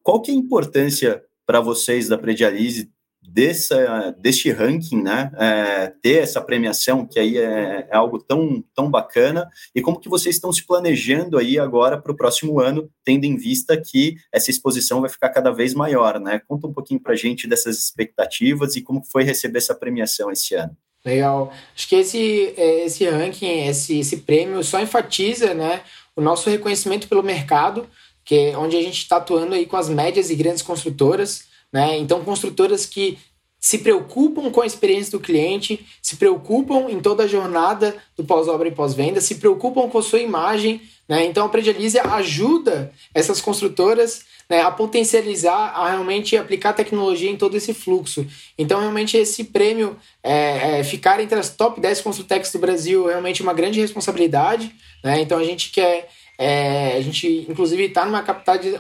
Qual 0.03 0.21
que 0.21 0.29
é 0.29 0.33
a 0.33 0.37
importância 0.37 1.23
para 1.45 1.61
vocês 1.61 2.07
da 2.07 2.17
Predialize 2.17 2.91
dessa, 3.27 4.13
deste 4.19 4.51
ranking, 4.51 5.01
né? 5.01 5.31
É, 5.37 5.93
ter 6.01 6.21
essa 6.21 6.41
premiação, 6.41 7.05
que 7.05 7.17
aí 7.17 7.37
é, 7.37 7.87
é, 7.89 7.95
algo 7.95 8.19
tão, 8.19 8.63
tão 8.75 8.91
bacana, 8.91 9.49
e 9.73 9.81
como 9.81 9.99
que 9.99 10.09
vocês 10.09 10.35
estão 10.35 10.51
se 10.51 10.65
planejando 10.65 11.37
aí 11.37 11.57
agora 11.57 11.99
para 11.99 12.11
o 12.11 12.17
próximo 12.17 12.59
ano, 12.59 12.89
tendo 13.03 13.23
em 13.23 13.37
vista 13.37 13.79
que 13.79 14.17
essa 14.31 14.51
exposição 14.51 15.01
vai 15.01 15.09
ficar 15.09 15.29
cada 15.29 15.51
vez 15.51 15.73
maior, 15.73 16.19
né? 16.19 16.41
Conta 16.47 16.67
um 16.67 16.73
pouquinho 16.73 16.99
para 16.99 17.13
a 17.13 17.17
gente 17.17 17.47
dessas 17.47 17.77
expectativas 17.77 18.75
e 18.75 18.81
como 18.81 19.03
foi 19.03 19.23
receber 19.23 19.59
essa 19.59 19.73
premiação 19.73 20.31
esse 20.31 20.53
ano. 20.53 20.75
Legal. 21.05 21.51
Acho 21.75 21.89
que 21.89 21.95
esse, 21.95 22.53
é, 22.55 22.85
esse 22.85 23.09
ranking, 23.09 23.67
esse, 23.67 23.99
esse 23.99 24.17
prêmio 24.17 24.63
só 24.63 24.79
enfatiza 24.79 25.53
né, 25.53 25.81
o 26.15 26.21
nosso 26.21 26.49
reconhecimento 26.49 27.07
pelo 27.07 27.23
mercado, 27.23 27.87
que 28.23 28.35
é 28.35 28.57
onde 28.57 28.77
a 28.77 28.81
gente 28.81 28.99
está 28.99 29.17
atuando 29.17 29.55
aí 29.55 29.65
com 29.65 29.77
as 29.77 29.89
médias 29.89 30.29
e 30.29 30.35
grandes 30.35 30.61
construtoras, 30.61 31.45
né? 31.71 31.97
Então, 31.97 32.23
construtoras 32.23 32.85
que 32.85 33.17
se 33.59 33.77
preocupam 33.77 34.51
com 34.51 34.61
a 34.61 34.65
experiência 34.65 35.11
do 35.11 35.21
cliente, 35.21 35.85
se 36.01 36.17
preocupam 36.17 36.89
em 36.89 36.99
toda 36.99 37.23
a 37.23 37.27
jornada 37.27 37.95
do 38.17 38.23
pós-obra 38.23 38.67
e 38.67 38.71
pós-venda, 38.71 39.21
se 39.21 39.35
preocupam 39.35 39.87
com 39.89 39.97
a 39.97 40.03
sua 40.03 40.19
imagem, 40.19 40.81
né? 41.07 41.25
Então, 41.25 41.45
a 41.45 41.49
Predialize 41.49 41.97
ajuda 41.97 42.91
essas 43.13 43.39
construtoras 43.39 44.25
né, 44.49 44.61
a 44.61 44.71
potencializar, 44.71 45.71
a 45.75 45.89
realmente 45.89 46.35
aplicar 46.35 46.73
tecnologia 46.73 47.29
em 47.29 47.37
todo 47.37 47.55
esse 47.55 47.73
fluxo. 47.73 48.25
Então, 48.57 48.79
realmente, 48.79 49.17
esse 49.17 49.45
prêmio, 49.45 49.97
é, 50.21 50.79
é, 50.79 50.83
ficar 50.83 51.19
entre 51.19 51.39
as 51.39 51.49
top 51.49 51.79
10 51.79 52.01
Construtex 52.01 52.51
do 52.51 52.59
Brasil, 52.59 53.07
é 53.09 53.13
realmente 53.13 53.41
uma 53.41 53.53
grande 53.53 53.79
responsabilidade. 53.79 54.73
Né? 55.03 55.21
Então, 55.21 55.37
a 55.37 55.43
gente 55.43 55.71
quer. 55.71 56.09
É, 56.37 56.95
a 56.97 57.01
gente, 57.01 57.45
inclusive, 57.49 57.83
está 57.83 58.05
numa 58.05 58.23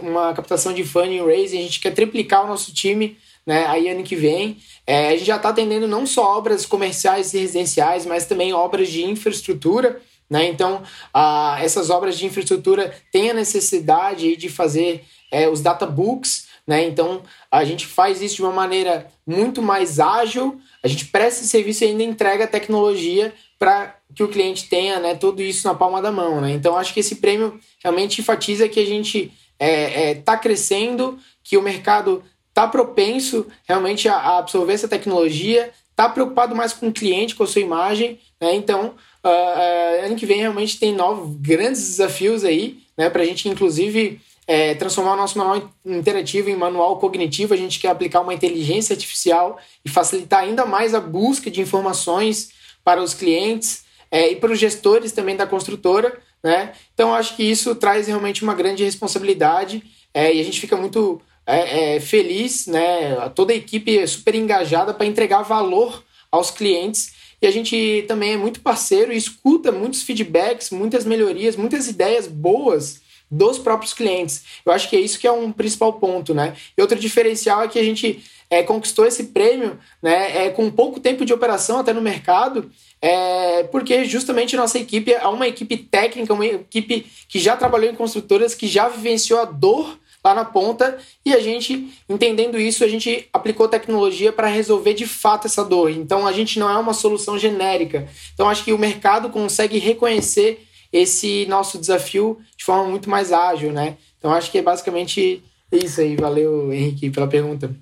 uma 0.01 0.33
captação 0.33 0.73
de 0.73 0.83
funding 0.83 1.25
raise, 1.25 1.57
a 1.57 1.61
gente 1.61 1.79
quer 1.79 1.91
triplicar 1.91 2.43
o 2.43 2.47
nosso 2.47 2.73
time 2.73 3.17
né, 3.45 3.65
aí 3.67 3.89
ano 3.89 4.03
que 4.03 4.15
vem. 4.15 4.57
É, 4.85 5.09
a 5.09 5.11
gente 5.11 5.25
já 5.25 5.35
está 5.35 5.49
atendendo 5.49 5.87
não 5.87 6.05
só 6.05 6.37
obras 6.37 6.65
comerciais 6.65 7.33
e 7.33 7.39
residenciais, 7.39 8.05
mas 8.05 8.25
também 8.25 8.53
obras 8.53 8.89
de 8.89 9.03
infraestrutura. 9.03 10.01
Né? 10.29 10.47
Então, 10.47 10.81
ah, 11.13 11.57
essas 11.61 11.89
obras 11.89 12.17
de 12.17 12.25
infraestrutura 12.25 12.95
têm 13.11 13.29
a 13.29 13.33
necessidade 13.33 14.35
de 14.35 14.49
fazer 14.49 15.03
é, 15.31 15.47
os 15.47 15.61
databooks, 15.61 16.47
né? 16.65 16.85
Então, 16.85 17.23
a 17.51 17.65
gente 17.65 17.85
faz 17.85 18.21
isso 18.21 18.37
de 18.37 18.41
uma 18.41 18.51
maneira 18.51 19.07
muito 19.27 19.61
mais 19.61 19.99
ágil, 19.99 20.61
a 20.81 20.87
gente 20.87 21.05
presta 21.05 21.41
esse 21.41 21.49
serviço 21.49 21.83
e 21.83 21.87
ainda 21.87 22.03
entrega 22.03 22.45
a 22.45 22.47
tecnologia 22.47 23.33
para 23.59 23.95
que 24.15 24.23
o 24.23 24.27
cliente 24.27 24.69
tenha 24.69 24.99
né, 24.99 25.15
tudo 25.15 25.41
isso 25.41 25.67
na 25.67 25.73
palma 25.73 26.01
da 26.01 26.11
mão. 26.11 26.39
Né? 26.41 26.51
Então, 26.51 26.77
acho 26.77 26.93
que 26.93 26.99
esse 26.99 27.15
prêmio 27.15 27.59
realmente 27.83 28.21
enfatiza 28.21 28.69
que 28.69 28.79
a 28.79 28.85
gente 28.85 29.31
está 29.59 29.65
é, 29.65 30.11
é, 30.11 30.15
tá 30.15 30.37
crescendo, 30.37 31.17
que 31.43 31.57
o 31.57 31.61
mercado 31.61 32.23
está 32.49 32.67
propenso 32.67 33.47
realmente 33.67 34.07
a, 34.07 34.15
a, 34.15 34.37
absorver 34.37 34.73
essa 34.73 34.87
tecnologia, 34.87 35.71
está 35.89 36.07
preocupado 36.09 36.55
mais 36.55 36.73
com 36.73 36.87
o 36.87 36.93
cliente, 36.93 37.35
com 37.35 37.43
a 37.43 37.47
sua 37.47 37.61
imagem. 37.61 38.19
Né? 38.39 38.55
Então, 38.55 38.95
uh, 39.23 39.27
uh, 39.27 40.05
ano 40.05 40.15
que 40.15 40.25
vem 40.25 40.39
realmente 40.39 40.79
tem 40.79 40.93
novos 40.93 41.35
grandes 41.37 41.81
desafios 41.81 42.43
aí, 42.43 42.79
né, 42.97 43.09
para 43.09 43.23
a 43.23 43.25
gente, 43.25 43.49
inclusive, 43.49 44.21
é, 44.45 44.75
transformar 44.75 45.13
o 45.13 45.17
nosso 45.17 45.37
manual 45.37 45.71
interativo 45.85 46.49
em 46.49 46.55
manual 46.55 46.99
cognitivo. 46.99 47.53
A 47.53 47.57
gente 47.57 47.79
quer 47.79 47.89
aplicar 47.89 48.21
uma 48.21 48.33
inteligência 48.33 48.93
artificial 48.93 49.57
e 49.83 49.89
facilitar 49.89 50.41
ainda 50.41 50.65
mais 50.65 50.93
a 50.93 50.99
busca 50.99 51.49
de 51.49 51.61
informações 51.61 52.49
para 52.83 53.01
os 53.01 53.13
clientes 53.13 53.83
é, 54.13 54.31
e 54.31 54.35
para 54.35 54.51
os 54.51 54.59
gestores 54.59 55.11
também 55.11 55.35
da 55.35 55.47
construtora. 55.47 56.15
Né? 56.43 56.73
Então, 56.93 57.15
acho 57.15 57.35
que 57.35 57.43
isso 57.43 57.73
traz 57.73 58.05
realmente 58.05 58.43
uma 58.43 58.53
grande 58.53 58.83
responsabilidade 58.83 59.83
é, 60.13 60.31
e 60.31 60.39
a 60.39 60.43
gente 60.43 60.61
fica 60.61 60.77
muito 60.77 61.19
é, 61.47 61.95
é, 61.95 61.99
feliz, 61.99 62.67
né? 62.67 63.15
toda 63.33 63.51
a 63.51 63.55
equipe 63.55 63.97
é 63.97 64.05
super 64.05 64.35
engajada 64.35 64.93
para 64.93 65.07
entregar 65.07 65.41
valor 65.41 66.03
aos 66.31 66.51
clientes 66.51 67.11
e 67.41 67.47
a 67.47 67.51
gente 67.51 68.05
também 68.07 68.33
é 68.33 68.37
muito 68.37 68.61
parceiro 68.61 69.11
e 69.11 69.17
escuta 69.17 69.71
muitos 69.71 70.03
feedbacks, 70.03 70.69
muitas 70.69 71.05
melhorias, 71.05 71.55
muitas 71.55 71.87
ideias 71.87 72.27
boas 72.27 73.01
dos 73.29 73.57
próprios 73.57 73.93
clientes. 73.93 74.43
Eu 74.63 74.71
acho 74.71 74.87
que 74.87 74.95
é 74.95 74.99
isso 74.99 75.19
que 75.19 75.27
é 75.27 75.31
um 75.31 75.51
principal 75.51 75.93
ponto, 75.93 76.35
né? 76.35 76.55
E 76.77 76.81
outro 76.81 76.99
diferencial 76.99 77.63
é 77.63 77.67
que 77.67 77.79
a 77.79 77.83
gente 77.83 78.23
é, 78.49 78.61
conquistou 78.61 79.05
esse 79.05 79.25
prêmio 79.25 79.79
né, 80.01 80.45
é, 80.45 80.49
com 80.51 80.69
pouco 80.69 80.99
tempo 80.99 81.25
de 81.25 81.33
operação 81.33 81.79
até 81.79 81.91
no 81.91 82.01
mercado, 82.01 82.71
é, 83.05 83.63
porque 83.63 84.05
justamente 84.05 84.55
nossa 84.55 84.79
equipe 84.79 85.11
é 85.11 85.27
uma 85.27 85.45
equipe 85.45 85.75
técnica, 85.75 86.33
uma 86.33 86.45
equipe 86.45 87.05
que 87.27 87.37
já 87.37 87.57
trabalhou 87.57 87.91
em 87.91 87.95
construtoras, 87.95 88.55
que 88.55 88.65
já 88.65 88.87
vivenciou 88.87 89.41
a 89.41 89.43
dor 89.43 89.99
lá 90.23 90.33
na 90.33 90.45
ponta 90.45 90.97
e 91.25 91.33
a 91.33 91.41
gente, 91.41 91.93
entendendo 92.07 92.57
isso, 92.57 92.81
a 92.81 92.87
gente 92.87 93.27
aplicou 93.33 93.67
tecnologia 93.67 94.31
para 94.31 94.47
resolver 94.47 94.93
de 94.93 95.05
fato 95.05 95.47
essa 95.47 95.65
dor. 95.65 95.91
Então 95.91 96.25
a 96.25 96.31
gente 96.31 96.57
não 96.57 96.69
é 96.69 96.77
uma 96.77 96.93
solução 96.93 97.37
genérica. 97.37 98.07
Então 98.33 98.47
acho 98.47 98.63
que 98.63 98.71
o 98.71 98.79
mercado 98.79 99.29
consegue 99.29 99.79
reconhecer 99.79 100.65
esse 100.93 101.45
nosso 101.47 101.77
desafio 101.77 102.37
de 102.55 102.63
forma 102.63 102.85
muito 102.85 103.09
mais 103.09 103.33
ágil, 103.33 103.73
né? 103.73 103.97
Então 104.17 104.31
acho 104.31 104.49
que 104.49 104.59
é 104.59 104.61
basicamente 104.61 105.43
isso 105.69 105.99
aí. 105.99 106.15
Valeu, 106.15 106.71
Henrique, 106.71 107.09
pela 107.09 107.27
pergunta. 107.27 107.75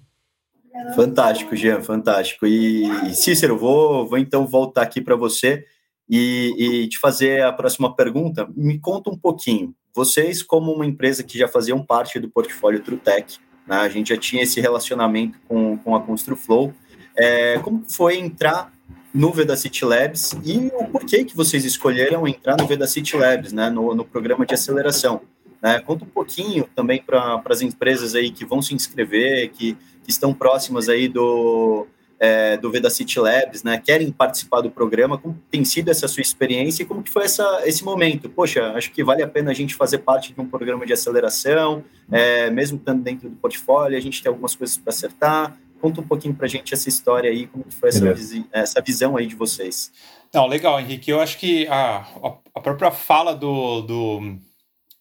Fantástico, 0.95 1.55
Jean, 1.55 1.81
fantástico. 1.81 2.45
E 2.45 3.13
Cícero, 3.13 3.57
vou, 3.57 4.07
vou 4.07 4.17
então 4.17 4.47
voltar 4.47 4.81
aqui 4.83 5.01
para 5.01 5.15
você 5.15 5.65
e, 6.09 6.55
e 6.57 6.87
te 6.87 6.99
fazer 6.99 7.43
a 7.43 7.51
próxima 7.51 7.95
pergunta. 7.95 8.47
Me 8.55 8.79
conta 8.79 9.09
um 9.09 9.17
pouquinho 9.17 9.73
vocês, 9.93 10.41
como 10.41 10.71
uma 10.71 10.85
empresa 10.85 11.23
que 11.23 11.37
já 11.37 11.47
faziam 11.47 11.83
parte 11.83 12.19
do 12.19 12.29
portfólio 12.29 12.81
Trutec, 12.81 13.37
né, 13.67 13.77
a 13.77 13.89
gente 13.89 14.09
já 14.09 14.17
tinha 14.17 14.43
esse 14.43 14.59
relacionamento 14.59 15.37
com, 15.47 15.77
com 15.77 15.95
a 15.95 16.01
Construflow, 16.01 16.73
é, 17.15 17.59
como 17.59 17.83
foi 17.87 18.17
entrar 18.17 18.71
no 19.13 19.31
Vedacity 19.31 19.83
Labs 19.83 20.31
e 20.45 20.71
o 20.73 20.85
porquê 20.85 21.25
que 21.25 21.35
vocês 21.35 21.65
escolheram 21.65 22.25
entrar 22.25 22.55
no 22.57 22.65
Vedacity 22.65 23.17
Labs, 23.17 23.51
né, 23.51 23.69
no, 23.69 23.93
no 23.93 24.05
programa 24.05 24.45
de 24.45 24.53
aceleração. 24.53 25.21
Né? 25.61 25.79
Conta 25.79 26.05
um 26.05 26.09
pouquinho 26.09 26.67
também 26.75 27.01
para 27.01 27.41
as 27.45 27.61
empresas 27.61 28.15
aí 28.15 28.31
que 28.31 28.45
vão 28.45 28.61
se 28.61 28.73
inscrever, 28.73 29.51
que, 29.51 29.77
que 30.03 30.09
estão 30.09 30.33
próximas 30.33 30.89
aí 30.89 31.07
do, 31.07 31.87
é, 32.21 32.55
do 32.55 32.69
Vedacity 32.69 33.19
Labs, 33.19 33.63
né, 33.63 33.81
querem 33.83 34.11
participar 34.11 34.61
do 34.61 34.69
programa, 34.69 35.17
como 35.17 35.35
tem 35.49 35.65
sido 35.65 35.89
essa 35.89 36.07
sua 36.07 36.21
experiência 36.21 36.83
e 36.83 36.85
como 36.85 37.01
que 37.01 37.09
foi 37.09 37.23
essa, 37.23 37.63
esse 37.65 37.83
momento? 37.83 38.29
Poxa, 38.29 38.73
acho 38.73 38.91
que 38.91 39.03
vale 39.03 39.23
a 39.23 39.27
pena 39.27 39.49
a 39.49 39.53
gente 39.55 39.73
fazer 39.73 39.97
parte 39.99 40.31
de 40.31 40.39
um 40.39 40.47
programa 40.47 40.85
de 40.85 40.93
aceleração, 40.93 41.83
é, 42.11 42.51
mesmo 42.51 42.77
estando 42.77 43.01
dentro 43.01 43.27
do 43.27 43.35
portfólio, 43.37 43.97
a 43.97 44.01
gente 44.01 44.21
tem 44.21 44.29
algumas 44.29 44.55
coisas 44.55 44.77
para 44.77 44.91
acertar. 44.91 45.57
Conta 45.81 45.99
um 45.99 46.07
pouquinho 46.07 46.35
para 46.35 46.45
a 46.45 46.49
gente 46.49 46.71
essa 46.75 46.87
história 46.87 47.27
aí, 47.27 47.47
como 47.47 47.63
que 47.63 47.73
foi 47.73 47.89
essa, 47.89 48.13
visi 48.13 48.45
essa 48.51 48.79
visão 48.81 49.17
aí 49.17 49.25
de 49.25 49.33
vocês. 49.33 49.91
Não, 50.31 50.45
legal, 50.45 50.79
Henrique. 50.79 51.09
Eu 51.09 51.19
acho 51.19 51.39
que 51.39 51.67
a, 51.67 52.05
a 52.53 52.61
própria 52.61 52.91
fala 52.91 53.33
do, 53.33 53.81
do, 53.81 54.37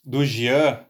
do 0.05 0.25
Jean 0.25 0.81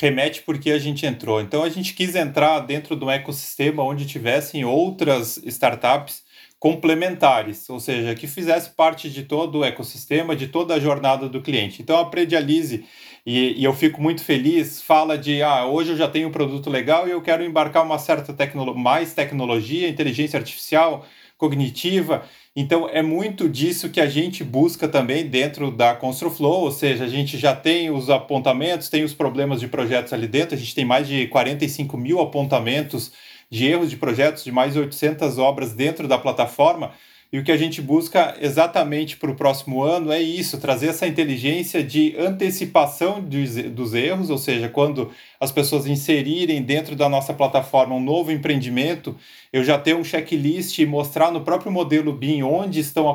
remete 0.00 0.42
porque 0.42 0.70
a 0.70 0.78
gente 0.78 1.04
entrou. 1.04 1.40
Então 1.40 1.62
a 1.62 1.68
gente 1.68 1.92
quis 1.94 2.14
entrar 2.14 2.60
dentro 2.60 2.96
de 2.96 3.04
um 3.04 3.10
ecossistema 3.10 3.82
onde 3.82 4.06
tivessem 4.06 4.64
outras 4.64 5.36
startups 5.44 6.22
complementares, 6.58 7.68
ou 7.70 7.80
seja, 7.80 8.14
que 8.14 8.26
fizesse 8.26 8.70
parte 8.70 9.08
de 9.08 9.22
todo 9.22 9.58
o 9.58 9.64
ecossistema, 9.64 10.36
de 10.36 10.46
toda 10.46 10.74
a 10.74 10.80
jornada 10.80 11.26
do 11.26 11.40
cliente. 11.40 11.80
Então 11.80 11.98
a 11.98 12.04
Predialize, 12.04 12.84
e, 13.24 13.58
e 13.58 13.64
eu 13.64 13.72
fico 13.72 14.00
muito 14.00 14.22
feliz, 14.22 14.82
fala 14.82 15.16
de 15.16 15.42
ah, 15.42 15.66
hoje 15.66 15.92
eu 15.92 15.96
já 15.96 16.06
tenho 16.06 16.28
um 16.28 16.32
produto 16.32 16.68
legal 16.68 17.08
e 17.08 17.12
eu 17.12 17.22
quero 17.22 17.42
embarcar 17.42 17.82
uma 17.82 17.98
certa 17.98 18.34
tecno 18.34 18.74
mais 18.74 19.14
tecnologia, 19.14 19.88
inteligência 19.88 20.38
artificial, 20.38 21.06
cognitiva. 21.40 22.22
Então 22.54 22.86
é 22.86 23.00
muito 23.00 23.48
disso 23.48 23.88
que 23.88 24.00
a 24.00 24.06
gente 24.06 24.44
busca 24.44 24.86
também 24.86 25.26
dentro 25.26 25.70
da 25.70 25.94
ConstruFlow, 25.94 26.64
ou 26.64 26.70
seja, 26.70 27.04
a 27.04 27.08
gente 27.08 27.38
já 27.38 27.56
tem 27.56 27.90
os 27.90 28.10
apontamentos, 28.10 28.90
tem 28.90 29.02
os 29.02 29.14
problemas 29.14 29.58
de 29.58 29.66
projetos 29.66 30.12
ali 30.12 30.26
dentro, 30.28 30.54
a 30.54 30.58
gente 30.58 30.74
tem 30.74 30.84
mais 30.84 31.08
de 31.08 31.26
45 31.28 31.96
mil 31.96 32.20
apontamentos 32.20 33.12
de 33.50 33.66
erros 33.66 33.88
de 33.88 33.96
projetos, 33.96 34.44
de 34.44 34.52
mais 34.52 34.74
de 34.74 34.80
800 34.80 35.38
obras 35.38 35.72
dentro 35.72 36.06
da 36.06 36.18
plataforma. 36.18 36.92
E 37.32 37.38
o 37.38 37.44
que 37.44 37.52
a 37.52 37.56
gente 37.56 37.80
busca 37.80 38.36
exatamente 38.40 39.16
para 39.16 39.30
o 39.30 39.36
próximo 39.36 39.82
ano 39.82 40.10
é 40.10 40.20
isso: 40.20 40.58
trazer 40.58 40.88
essa 40.88 41.06
inteligência 41.06 41.82
de 41.82 42.16
antecipação 42.18 43.22
dos 43.22 43.94
erros, 43.94 44.30
ou 44.30 44.38
seja, 44.38 44.68
quando 44.68 45.12
as 45.38 45.52
pessoas 45.52 45.86
inserirem 45.86 46.60
dentro 46.60 46.96
da 46.96 47.08
nossa 47.08 47.32
plataforma 47.32 47.94
um 47.94 48.02
novo 48.02 48.32
empreendimento, 48.32 49.16
eu 49.52 49.62
já 49.62 49.78
ter 49.78 49.94
um 49.94 50.02
checklist 50.02 50.78
e 50.78 50.86
mostrar 50.86 51.30
no 51.30 51.42
próprio 51.42 51.70
modelo 51.70 52.12
BIM 52.12 52.42
onde 52.42 52.80
estão 52.80 53.06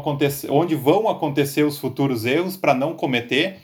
onde 0.50 0.76
vão 0.76 1.10
acontecer 1.10 1.64
os 1.64 1.78
futuros 1.78 2.26
erros 2.26 2.56
para 2.56 2.74
não 2.74 2.94
cometer. 2.94 3.58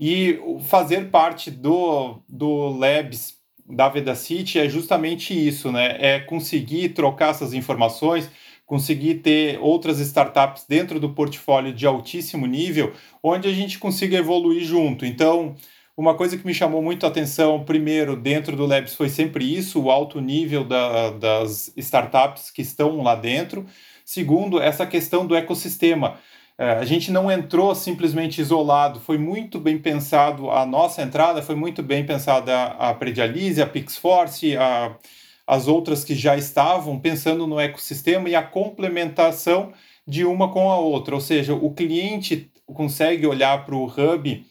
E 0.00 0.40
fazer 0.64 1.10
parte 1.10 1.50
do, 1.50 2.18
do 2.28 2.68
Labs 2.76 3.34
da 3.68 3.88
Vedacity 3.88 4.58
é 4.58 4.68
justamente 4.68 5.34
isso, 5.34 5.70
né? 5.70 5.96
É 6.00 6.20
conseguir 6.20 6.90
trocar 6.90 7.30
essas 7.30 7.52
informações 7.52 8.30
conseguir 8.66 9.16
ter 9.16 9.58
outras 9.60 10.00
startups 10.00 10.64
dentro 10.68 10.98
do 10.98 11.10
portfólio 11.10 11.72
de 11.72 11.86
altíssimo 11.86 12.46
nível, 12.46 12.92
onde 13.22 13.48
a 13.48 13.52
gente 13.52 13.78
consiga 13.78 14.16
evoluir 14.16 14.64
junto. 14.64 15.04
Então, 15.04 15.54
uma 15.96 16.14
coisa 16.14 16.36
que 16.36 16.46
me 16.46 16.52
chamou 16.52 16.82
muito 16.82 17.06
a 17.06 17.08
atenção, 17.08 17.62
primeiro, 17.64 18.16
dentro 18.16 18.56
do 18.56 18.66
Labs, 18.66 18.94
foi 18.94 19.08
sempre 19.08 19.44
isso, 19.44 19.80
o 19.80 19.90
alto 19.90 20.20
nível 20.20 20.64
da, 20.64 21.10
das 21.10 21.72
startups 21.76 22.50
que 22.50 22.62
estão 22.62 23.00
lá 23.02 23.14
dentro. 23.14 23.64
Segundo, 24.04 24.60
essa 24.60 24.86
questão 24.86 25.26
do 25.26 25.36
ecossistema. 25.36 26.18
É, 26.56 26.70
a 26.72 26.84
gente 26.84 27.10
não 27.10 27.30
entrou 27.30 27.74
simplesmente 27.74 28.40
isolado, 28.40 29.00
foi 29.00 29.18
muito 29.18 29.58
bem 29.58 29.76
pensado 29.78 30.50
a 30.50 30.64
nossa 30.64 31.02
entrada, 31.02 31.42
foi 31.42 31.56
muito 31.56 31.82
bem 31.82 32.06
pensada 32.06 32.66
a 32.78 32.94
Predialise, 32.94 33.60
a 33.60 33.66
Pixforce, 33.66 34.56
a 34.56 34.96
as 35.46 35.68
outras 35.68 36.04
que 36.04 36.14
já 36.14 36.36
estavam, 36.36 36.98
pensando 36.98 37.46
no 37.46 37.60
ecossistema 37.60 38.28
e 38.28 38.34
a 38.34 38.42
complementação 38.42 39.72
de 40.06 40.24
uma 40.24 40.50
com 40.50 40.70
a 40.70 40.78
outra. 40.78 41.14
Ou 41.14 41.20
seja, 41.20 41.54
o 41.54 41.70
cliente 41.72 42.50
consegue 42.66 43.26
olhar 43.26 43.64
para 43.64 43.74
o 43.74 43.84
Hub, 43.84 44.44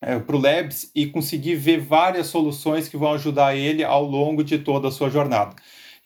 é, 0.00 0.18
para 0.18 0.36
o 0.36 0.40
Labs 0.40 0.90
e 0.94 1.06
conseguir 1.06 1.56
ver 1.56 1.78
várias 1.78 2.26
soluções 2.28 2.88
que 2.88 2.96
vão 2.96 3.12
ajudar 3.12 3.56
ele 3.56 3.84
ao 3.84 4.04
longo 4.04 4.42
de 4.42 4.58
toda 4.58 4.88
a 4.88 4.92
sua 4.92 5.10
jornada. 5.10 5.54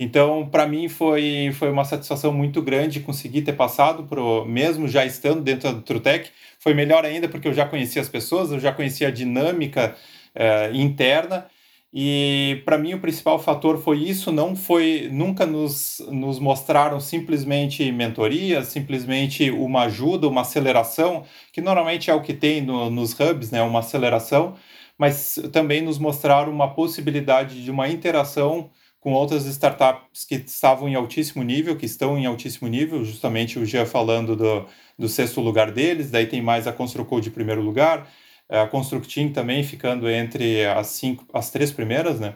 Então, 0.00 0.48
para 0.48 0.66
mim, 0.66 0.88
foi, 0.88 1.50
foi 1.54 1.70
uma 1.70 1.84
satisfação 1.84 2.32
muito 2.32 2.62
grande 2.62 3.00
conseguir 3.00 3.42
ter 3.42 3.54
passado, 3.54 4.04
pro, 4.04 4.44
mesmo 4.44 4.86
já 4.86 5.04
estando 5.04 5.40
dentro 5.40 5.72
do 5.72 5.82
Trutec. 5.82 6.30
Foi 6.60 6.72
melhor 6.72 7.04
ainda 7.04 7.28
porque 7.28 7.48
eu 7.48 7.52
já 7.52 7.66
conhecia 7.66 8.00
as 8.00 8.08
pessoas, 8.08 8.52
eu 8.52 8.60
já 8.60 8.72
conhecia 8.72 9.08
a 9.08 9.10
dinâmica 9.10 9.96
é, 10.34 10.70
interna 10.72 11.46
E 11.92 12.60
para 12.66 12.76
mim 12.76 12.92
o 12.92 13.00
principal 13.00 13.38
fator 13.38 13.78
foi 13.78 13.98
isso, 13.98 14.30
não 14.30 14.54
foi 14.54 15.08
nunca 15.10 15.46
nos, 15.46 16.04
nos 16.10 16.38
mostraram 16.38 17.00
simplesmente 17.00 17.90
mentoria, 17.90 18.62
simplesmente 18.62 19.50
uma 19.50 19.84
ajuda, 19.84 20.28
uma 20.28 20.42
aceleração, 20.42 21.24
que 21.50 21.62
normalmente 21.62 22.10
é 22.10 22.14
o 22.14 22.20
que 22.20 22.34
tem 22.34 22.60
no, 22.60 22.90
nos 22.90 23.18
hubs, 23.18 23.50
né, 23.50 23.62
uma 23.62 23.78
aceleração, 23.78 24.54
mas 24.98 25.36
também 25.50 25.80
nos 25.80 25.98
mostraram 25.98 26.52
uma 26.52 26.74
possibilidade 26.74 27.64
de 27.64 27.70
uma 27.70 27.88
interação 27.88 28.70
com 29.00 29.12
outras 29.12 29.46
startups 29.46 30.24
que 30.24 30.34
estavam 30.34 30.88
em 30.88 30.94
altíssimo 30.94 31.42
nível, 31.42 31.76
que 31.76 31.86
estão 31.86 32.18
em 32.18 32.26
altíssimo 32.26 32.68
nível, 32.68 33.02
justamente 33.04 33.58
o 33.58 33.64
Gia 33.64 33.86
falando 33.86 34.36
do, 34.36 34.66
do 34.98 35.08
sexto 35.08 35.40
lugar 35.40 35.70
deles, 35.70 36.10
daí 36.10 36.26
tem 36.26 36.42
mais 36.42 36.66
a 36.66 36.72
ConstruCode 36.72 37.24
de 37.24 37.30
primeiro 37.30 37.62
lugar, 37.62 38.08
a 38.48 38.66
Constructing 38.66 39.30
também 39.30 39.62
ficando 39.62 40.08
entre 40.08 40.64
as 40.66 40.88
cinco, 40.88 41.26
as 41.32 41.50
três 41.50 41.70
primeiras, 41.70 42.18
né? 42.18 42.34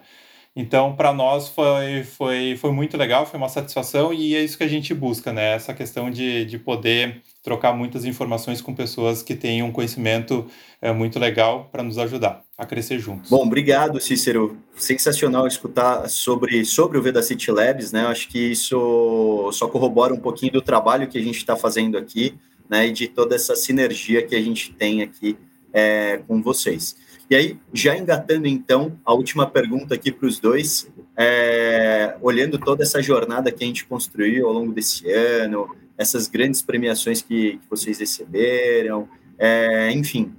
Então, 0.54 0.94
para 0.94 1.14
nós 1.14 1.48
foi, 1.48 2.04
foi, 2.04 2.56
foi 2.58 2.72
muito 2.72 2.94
legal, 2.98 3.24
foi 3.24 3.38
uma 3.38 3.48
satisfação 3.48 4.12
e 4.12 4.34
é 4.34 4.44
isso 4.44 4.58
que 4.58 4.64
a 4.64 4.68
gente 4.68 4.92
busca, 4.92 5.32
né? 5.32 5.54
Essa 5.54 5.72
questão 5.72 6.10
de, 6.10 6.44
de 6.44 6.58
poder 6.58 7.22
trocar 7.42 7.72
muitas 7.72 8.04
informações 8.04 8.60
com 8.60 8.74
pessoas 8.74 9.22
que 9.22 9.34
têm 9.34 9.62
um 9.62 9.72
conhecimento 9.72 10.46
é, 10.80 10.92
muito 10.92 11.18
legal 11.18 11.70
para 11.72 11.82
nos 11.82 11.96
ajudar 11.96 12.42
a 12.58 12.66
crescer 12.66 12.98
juntos. 12.98 13.30
Bom, 13.30 13.46
obrigado, 13.46 13.98
Cícero. 13.98 14.58
Sensacional 14.76 15.46
escutar 15.46 16.06
sobre, 16.10 16.66
sobre 16.66 16.98
o 16.98 17.02
Vedacity 17.02 17.50
Labs, 17.50 17.90
né? 17.90 18.06
Acho 18.06 18.28
que 18.28 18.52
isso 18.52 19.48
só 19.52 19.66
corrobora 19.66 20.12
um 20.12 20.20
pouquinho 20.20 20.52
do 20.52 20.60
trabalho 20.60 21.08
que 21.08 21.16
a 21.16 21.22
gente 21.22 21.38
está 21.38 21.56
fazendo 21.56 21.96
aqui, 21.96 22.34
né? 22.68 22.88
E 22.88 22.92
de 22.92 23.08
toda 23.08 23.34
essa 23.34 23.56
sinergia 23.56 24.20
que 24.20 24.36
a 24.36 24.42
gente 24.42 24.70
tem 24.74 25.00
aqui 25.00 25.38
é, 25.72 26.18
com 26.26 26.42
vocês. 26.42 26.96
E 27.30 27.34
aí, 27.34 27.58
já 27.72 27.96
engatando 27.96 28.46
então 28.46 28.98
a 29.04 29.14
última 29.14 29.46
pergunta 29.46 29.94
aqui 29.94 30.12
para 30.12 30.26
os 30.26 30.38
dois, 30.38 30.90
é, 31.16 32.14
olhando 32.20 32.58
toda 32.58 32.82
essa 32.82 33.00
jornada 33.00 33.50
que 33.50 33.64
a 33.64 33.66
gente 33.66 33.86
construiu 33.86 34.46
ao 34.46 34.52
longo 34.52 34.72
desse 34.72 35.10
ano, 35.10 35.74
essas 35.96 36.28
grandes 36.28 36.60
premiações 36.60 37.22
que, 37.22 37.58
que 37.58 37.70
vocês 37.70 37.98
receberam, 37.98 39.08
é, 39.38 39.90
enfim, 39.92 40.32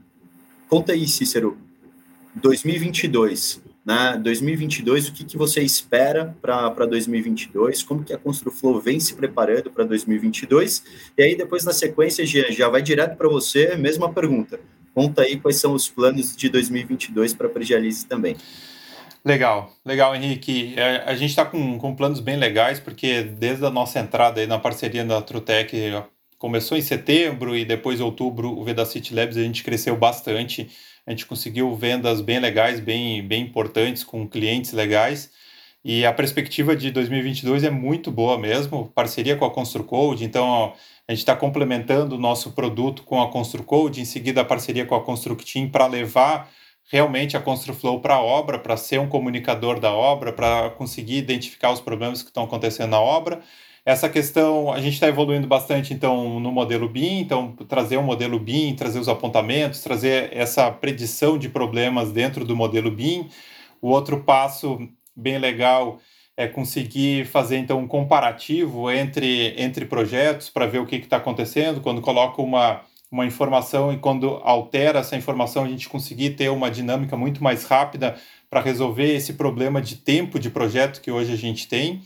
conta 0.69 0.93
aí, 0.93 1.07
Cícero, 1.07 1.57
2022, 2.35 3.61
né? 3.85 4.19
2022, 4.21 5.09
o 5.09 5.13
que, 5.13 5.23
que 5.23 5.37
você 5.37 5.61
espera 5.61 6.35
para 6.41 6.85
2022? 6.85 7.83
Como 7.83 8.03
que 8.03 8.13
a 8.13 8.17
Construflow 8.17 8.79
vem 8.79 8.99
se 8.99 9.13
preparando 9.13 9.69
para 9.69 9.83
2022? 9.83 10.83
E 11.17 11.23
aí, 11.23 11.35
depois, 11.35 11.65
na 11.65 11.73
sequência, 11.73 12.25
já, 12.25 12.49
já 12.49 12.69
vai 12.69 12.81
direto 12.81 13.17
para 13.17 13.27
você, 13.27 13.75
mesma 13.75 14.11
pergunta. 14.11 14.59
Conta 14.93 15.23
aí 15.23 15.39
quais 15.39 15.57
são 15.57 15.73
os 15.73 15.89
planos 15.89 16.35
de 16.35 16.49
2022 16.49 17.33
para 17.33 17.47
a 17.47 17.49
Pregialize 17.49 18.05
também. 18.05 18.35
Legal, 19.25 19.73
legal, 19.85 20.15
Henrique. 20.15 20.73
É, 20.75 21.03
a 21.05 21.15
gente 21.15 21.29
está 21.29 21.45
com, 21.45 21.77
com 21.79 21.95
planos 21.95 22.19
bem 22.19 22.35
legais, 22.35 22.79
porque 22.79 23.23
desde 23.23 23.65
a 23.65 23.69
nossa 23.69 23.99
entrada 23.99 24.41
aí 24.41 24.47
na 24.47 24.59
parceria 24.59 25.05
da 25.05 25.21
Trutec, 25.21 25.73
começou 26.37 26.77
em 26.77 26.81
setembro 26.81 27.55
e 27.55 27.63
depois 27.63 28.01
outubro 28.01 28.49
o 28.51 28.63
Vedacity 28.65 29.15
Labs, 29.15 29.37
a 29.37 29.41
gente 29.41 29.63
cresceu 29.63 29.95
bastante. 29.95 30.69
A 31.07 31.11
gente 31.11 31.25
conseguiu 31.25 31.73
vendas 31.73 32.19
bem 32.19 32.39
legais, 32.39 32.79
bem, 32.79 33.25
bem 33.25 33.43
importantes, 33.43 34.03
com 34.03 34.27
clientes 34.27 34.73
legais. 34.73 35.31
E 35.85 36.05
a 36.05 36.13
perspectiva 36.13 36.75
de 36.75 36.91
2022 36.91 37.63
é 37.63 37.69
muito 37.69 38.09
boa 38.09 38.37
mesmo, 38.37 38.89
parceria 38.95 39.35
com 39.35 39.43
a 39.43 39.51
ConstruCode, 39.51 40.23
então 40.23 40.73
a 41.07 41.11
gente 41.11 41.19
está 41.19 41.35
complementando 41.35 42.15
o 42.15 42.19
nosso 42.19 42.51
produto 42.53 43.03
com 43.03 43.21
a 43.21 43.29
ConstruCode, 43.29 44.01
em 44.01 44.05
seguida 44.05 44.41
a 44.41 44.45
parceria 44.45 44.85
com 44.85 44.95
a 44.95 45.03
Constructeam 45.03 45.69
para 45.69 45.85
levar 45.85 46.49
realmente 46.91 47.35
a 47.35 47.41
ConstruFlow 47.41 47.99
para 47.99 48.15
a 48.15 48.21
obra, 48.21 48.57
para 48.59 48.77
ser 48.77 48.99
um 48.99 49.07
comunicador 49.07 49.79
da 49.79 49.91
obra, 49.91 50.31
para 50.31 50.69
conseguir 50.71 51.17
identificar 51.17 51.71
os 51.71 51.81
problemas 51.81 52.21
que 52.21 52.29
estão 52.29 52.43
acontecendo 52.43 52.91
na 52.91 52.99
obra. 52.99 53.41
Essa 53.85 54.07
questão, 54.07 54.71
a 54.71 54.79
gente 54.79 54.93
está 54.93 55.07
evoluindo 55.07 55.45
bastante, 55.45 55.93
então, 55.93 56.39
no 56.39 56.51
modelo 56.51 56.87
BIM, 56.87 57.19
então, 57.19 57.53
trazer 57.67 57.97
o 57.97 57.99
um 57.99 58.03
modelo 58.03 58.39
BIM, 58.39 58.75
trazer 58.75 58.99
os 58.99 59.09
apontamentos, 59.09 59.81
trazer 59.81 60.29
essa 60.31 60.71
predição 60.71 61.37
de 61.37 61.49
problemas 61.49 62.11
dentro 62.13 62.45
do 62.45 62.55
modelo 62.55 62.89
BIM. 62.89 63.27
O 63.81 63.89
outro 63.89 64.23
passo 64.23 64.79
bem 65.13 65.37
legal 65.37 65.99
é 66.35 66.47
conseguir 66.47 67.25
fazer 67.25 67.57
então 67.57 67.79
um 67.79 67.87
comparativo 67.87 68.91
entre, 68.91 69.53
entre 69.57 69.85
projetos 69.85 70.49
para 70.49 70.65
ver 70.65 70.79
o 70.79 70.85
que 70.85 70.95
está 70.95 71.17
acontecendo, 71.17 71.81
quando 71.81 72.01
coloca 72.01 72.41
uma, 72.41 72.81
uma 73.11 73.25
informação 73.25 73.93
e 73.93 73.97
quando 73.97 74.41
altera 74.43 74.99
essa 74.99 75.15
informação, 75.15 75.63
a 75.63 75.67
gente 75.67 75.87
conseguir 75.87 76.31
ter 76.31 76.49
uma 76.49 76.71
dinâmica 76.71 77.15
muito 77.15 77.43
mais 77.43 77.65
rápida 77.65 78.15
para 78.49 78.61
resolver 78.61 79.13
esse 79.13 79.33
problema 79.33 79.81
de 79.81 79.97
tempo 79.97 80.39
de 80.39 80.49
projeto 80.49 81.01
que 81.01 81.11
hoje 81.11 81.31
a 81.31 81.37
gente 81.37 81.67
tem. 81.67 82.01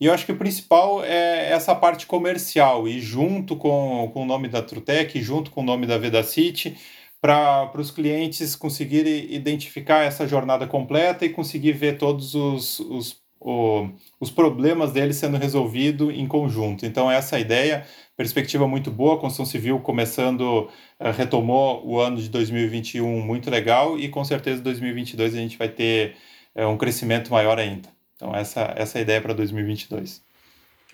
E 0.00 0.06
eu 0.06 0.12
acho 0.12 0.26
que 0.26 0.32
o 0.32 0.36
principal 0.36 1.04
é 1.04 1.52
essa 1.52 1.76
parte 1.76 2.06
comercial, 2.06 2.88
e 2.88 3.00
junto 3.00 3.54
com, 3.54 4.10
com 4.12 4.22
o 4.22 4.26
nome 4.26 4.48
da 4.48 4.60
Trutec, 4.60 5.20
junto 5.22 5.52
com 5.52 5.60
o 5.60 5.64
nome 5.64 5.86
da 5.86 5.96
Vedacity, 5.96 6.76
para 7.20 7.70
os 7.78 7.92
clientes 7.92 8.56
conseguirem 8.56 9.32
identificar 9.32 10.02
essa 10.02 10.26
jornada 10.26 10.66
completa 10.66 11.24
e 11.24 11.28
conseguir 11.28 11.70
ver 11.70 11.98
todos 11.98 12.34
os, 12.34 12.80
os 12.80 13.21
o, 13.44 13.90
os 14.20 14.30
problemas 14.30 14.92
deles 14.92 15.16
sendo 15.16 15.36
resolvidos 15.36 16.14
em 16.14 16.26
conjunto. 16.26 16.86
Então, 16.86 17.10
essa 17.10 17.36
é 17.36 17.40
ideia, 17.40 17.84
perspectiva 18.16 18.66
muito 18.68 18.90
boa, 18.90 19.14
a 19.14 19.18
construção 19.18 19.44
civil 19.44 19.80
começando, 19.80 20.68
uh, 21.00 21.10
retomou 21.16 21.84
o 21.86 21.98
ano 21.98 22.16
de 22.16 22.28
2021 22.28 23.20
muito 23.20 23.50
legal 23.50 23.98
e 23.98 24.08
com 24.08 24.24
certeza 24.24 24.62
2022 24.62 25.34
a 25.34 25.38
gente 25.38 25.58
vai 25.58 25.68
ter 25.68 26.14
uh, 26.54 26.66
um 26.68 26.76
crescimento 26.76 27.32
maior 27.32 27.58
ainda. 27.58 27.88
Então, 28.16 28.34
essa, 28.34 28.72
essa 28.76 28.98
é 28.98 29.00
a 29.00 29.02
ideia 29.02 29.20
para 29.20 29.34
2022. 29.34 30.22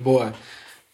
Boa. 0.00 0.32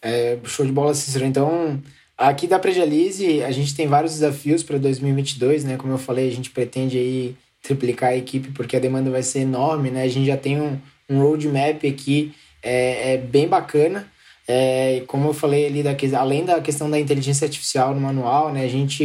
É, 0.01 0.37
show 0.43 0.65
de 0.65 0.71
bola, 0.71 0.93
Cícero. 0.93 1.25
Então, 1.25 1.81
aqui 2.17 2.47
da 2.47 2.59
Prejalize, 2.59 3.41
a 3.43 3.51
gente 3.51 3.73
tem 3.73 3.87
vários 3.87 4.13
desafios 4.13 4.61
para 4.61 4.77
2022, 4.77 5.63
né? 5.63 5.77
Como 5.77 5.93
eu 5.93 5.97
falei, 5.97 6.27
a 6.27 6.33
gente 6.33 6.49
pretende 6.49 6.97
aí 6.97 7.35
triplicar 7.61 8.11
a 8.11 8.15
equipe 8.15 8.51
porque 8.51 8.75
a 8.75 8.79
demanda 8.79 9.09
vai 9.09 9.23
ser 9.23 9.39
enorme, 9.39 9.89
né? 9.89 10.03
A 10.03 10.07
gente 10.07 10.27
já 10.27 10.37
tem 10.37 10.59
um, 10.59 10.79
um 11.09 11.21
roadmap 11.21 11.83
aqui 11.85 12.33
é, 12.61 13.13
é 13.13 13.17
bem 13.17 13.47
bacana. 13.47 14.11
É, 14.47 15.03
como 15.07 15.29
eu 15.29 15.33
falei 15.33 15.65
ali, 15.65 15.83
da, 15.83 15.95
além 16.19 16.45
da 16.45 16.61
questão 16.61 16.89
da 16.89 16.99
inteligência 16.99 17.45
artificial 17.45 17.93
no 17.95 18.01
manual, 18.01 18.51
né, 18.51 18.63
a 18.63 18.69
gente 18.69 19.03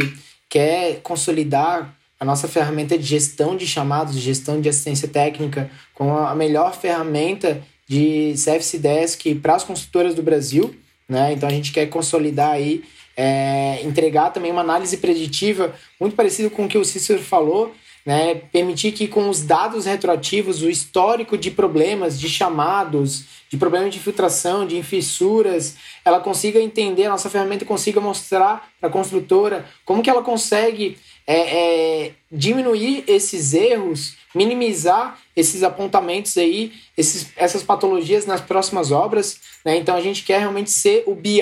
quer 0.49 0.99
consolidar 1.01 1.95
a 2.19 2.25
nossa 2.25 2.47
ferramenta 2.47 2.97
de 2.97 3.03
gestão 3.03 3.57
de 3.57 3.65
chamados, 3.65 4.13
de 4.13 4.21
gestão 4.21 4.61
de 4.61 4.69
assistência 4.69 5.07
técnica, 5.07 5.71
com 5.95 6.15
a 6.15 6.35
melhor 6.35 6.75
ferramenta 6.75 7.63
de 7.87 8.35
CFC 8.35 8.77
Desk 8.77 9.35
para 9.35 9.55
as 9.55 9.63
consultoras 9.63 10.13
do 10.13 10.21
Brasil. 10.21 10.75
Né? 11.09 11.33
Então 11.33 11.49
a 11.49 11.51
gente 11.51 11.71
quer 11.71 11.87
consolidar 11.87 12.51
aí, 12.51 12.83
é, 13.17 13.81
entregar 13.83 14.29
também 14.29 14.51
uma 14.51 14.61
análise 14.61 14.97
preditiva 14.97 15.73
muito 15.99 16.15
parecido 16.15 16.51
com 16.51 16.65
o 16.65 16.67
que 16.67 16.77
o 16.77 16.85
Cícero 16.85 17.21
falou, 17.21 17.73
né? 18.05 18.35
Permitir 18.35 18.91
que 18.91 19.07
com 19.07 19.29
os 19.29 19.43
dados 19.43 19.85
retroativos, 19.85 20.61
o 20.61 20.69
histórico 20.69 21.37
de 21.37 21.51
problemas, 21.51 22.19
de 22.19 22.29
chamados, 22.29 23.25
de 23.49 23.57
problemas 23.57 23.93
de 23.93 23.99
filtração, 23.99 24.65
de 24.65 24.81
fissuras, 24.81 25.75
ela 26.03 26.19
consiga 26.19 26.59
entender, 26.59 27.05
a 27.05 27.09
nossa 27.09 27.29
ferramenta 27.29 27.65
consiga 27.65 27.99
mostrar 27.99 28.69
para 28.79 28.89
a 28.89 28.91
construtora 28.91 29.65
como 29.85 30.01
que 30.01 30.09
ela 30.09 30.23
consegue 30.23 30.97
é, 31.27 32.05
é, 32.05 32.11
diminuir 32.31 33.03
esses 33.07 33.53
erros, 33.53 34.15
minimizar 34.33 35.19
esses 35.35 35.63
apontamentos 35.63 36.37
aí, 36.37 36.73
esses, 36.97 37.27
essas 37.35 37.63
patologias 37.63 38.25
nas 38.25 38.41
próximas 38.41 38.91
obras. 38.91 39.39
Né? 39.65 39.77
Então 39.77 39.95
a 39.95 40.01
gente 40.01 40.23
quer 40.23 40.39
realmente 40.39 40.71
ser 40.71 41.03
o 41.07 41.15
BI, 41.15 41.41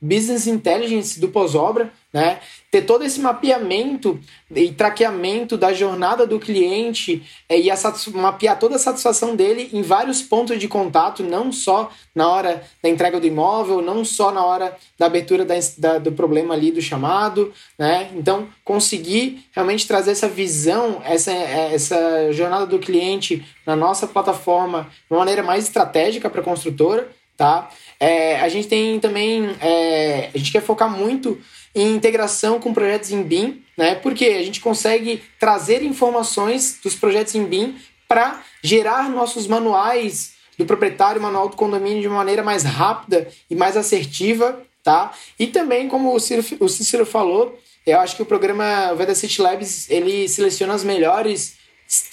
Business 0.00 0.46
Intelligence 0.46 1.20
do 1.20 1.28
pós-obra, 1.28 1.92
né? 2.12 2.40
Ter 2.70 2.82
todo 2.82 3.04
esse 3.04 3.20
mapeamento 3.20 4.18
e 4.50 4.72
traqueamento 4.72 5.56
da 5.56 5.72
jornada 5.72 6.26
do 6.26 6.40
cliente 6.40 7.22
é, 7.48 7.60
e 7.60 7.68
mapear 8.14 8.58
toda 8.58 8.76
a 8.76 8.78
satisfação 8.78 9.36
dele 9.36 9.68
em 9.72 9.82
vários 9.82 10.22
pontos 10.22 10.58
de 10.58 10.66
contato, 10.66 11.22
não 11.22 11.52
só 11.52 11.92
na 12.14 12.28
hora 12.28 12.64
da 12.82 12.88
entrega 12.88 13.20
do 13.20 13.26
imóvel, 13.26 13.82
não 13.82 14.04
só 14.04 14.32
na 14.32 14.44
hora 14.44 14.76
da 14.98 15.06
abertura 15.06 15.44
da, 15.44 15.54
da, 15.78 15.98
do 15.98 16.12
problema 16.12 16.54
ali 16.54 16.72
do 16.72 16.80
chamado, 16.80 17.52
né? 17.78 18.10
Então, 18.16 18.48
conseguir 18.64 19.44
realmente 19.52 19.86
trazer 19.86 20.12
essa 20.12 20.28
visão, 20.28 21.00
essa, 21.04 21.32
essa 21.32 22.32
jornada 22.32 22.66
do 22.66 22.78
cliente 22.78 23.19
na 23.66 23.76
nossa 23.76 24.06
plataforma 24.06 24.90
de 24.90 25.12
uma 25.12 25.20
maneira 25.20 25.42
mais 25.42 25.64
estratégica 25.64 26.28
para 26.28 26.40
a 26.40 26.44
construtora, 26.44 27.10
tá? 27.36 27.70
É, 27.98 28.40
a 28.40 28.48
gente 28.48 28.68
tem 28.68 28.98
também, 29.00 29.56
é, 29.60 30.30
a 30.34 30.38
gente 30.38 30.52
quer 30.52 30.62
focar 30.62 30.90
muito 30.90 31.40
em 31.74 31.94
integração 31.94 32.58
com 32.58 32.74
projetos 32.74 33.10
em 33.12 33.22
BIM, 33.22 33.62
né? 33.76 33.94
Porque 33.94 34.26
a 34.26 34.42
gente 34.42 34.60
consegue 34.60 35.22
trazer 35.38 35.82
informações 35.82 36.78
dos 36.82 36.94
projetos 36.94 37.34
em 37.34 37.44
BIM 37.44 37.76
para 38.08 38.42
gerar 38.62 39.08
nossos 39.08 39.46
manuais 39.46 40.32
do 40.58 40.66
proprietário, 40.66 41.22
manual 41.22 41.48
do 41.48 41.56
condomínio 41.56 42.02
de 42.02 42.08
uma 42.08 42.18
maneira 42.18 42.42
mais 42.42 42.64
rápida 42.64 43.28
e 43.48 43.54
mais 43.54 43.76
assertiva, 43.76 44.60
tá? 44.82 45.12
E 45.38 45.46
também, 45.46 45.88
como 45.88 46.14
o 46.14 46.20
Cícero, 46.20 46.64
o 46.64 46.68
Cícero 46.68 47.06
falou, 47.06 47.58
eu 47.86 47.98
acho 48.00 48.16
que 48.16 48.22
o 48.22 48.26
programa 48.26 48.94
Veda 48.94 49.14
City 49.14 49.40
Labs 49.40 49.88
ele 49.88 50.28
seleciona 50.28 50.74
as 50.74 50.84
melhores 50.84 51.56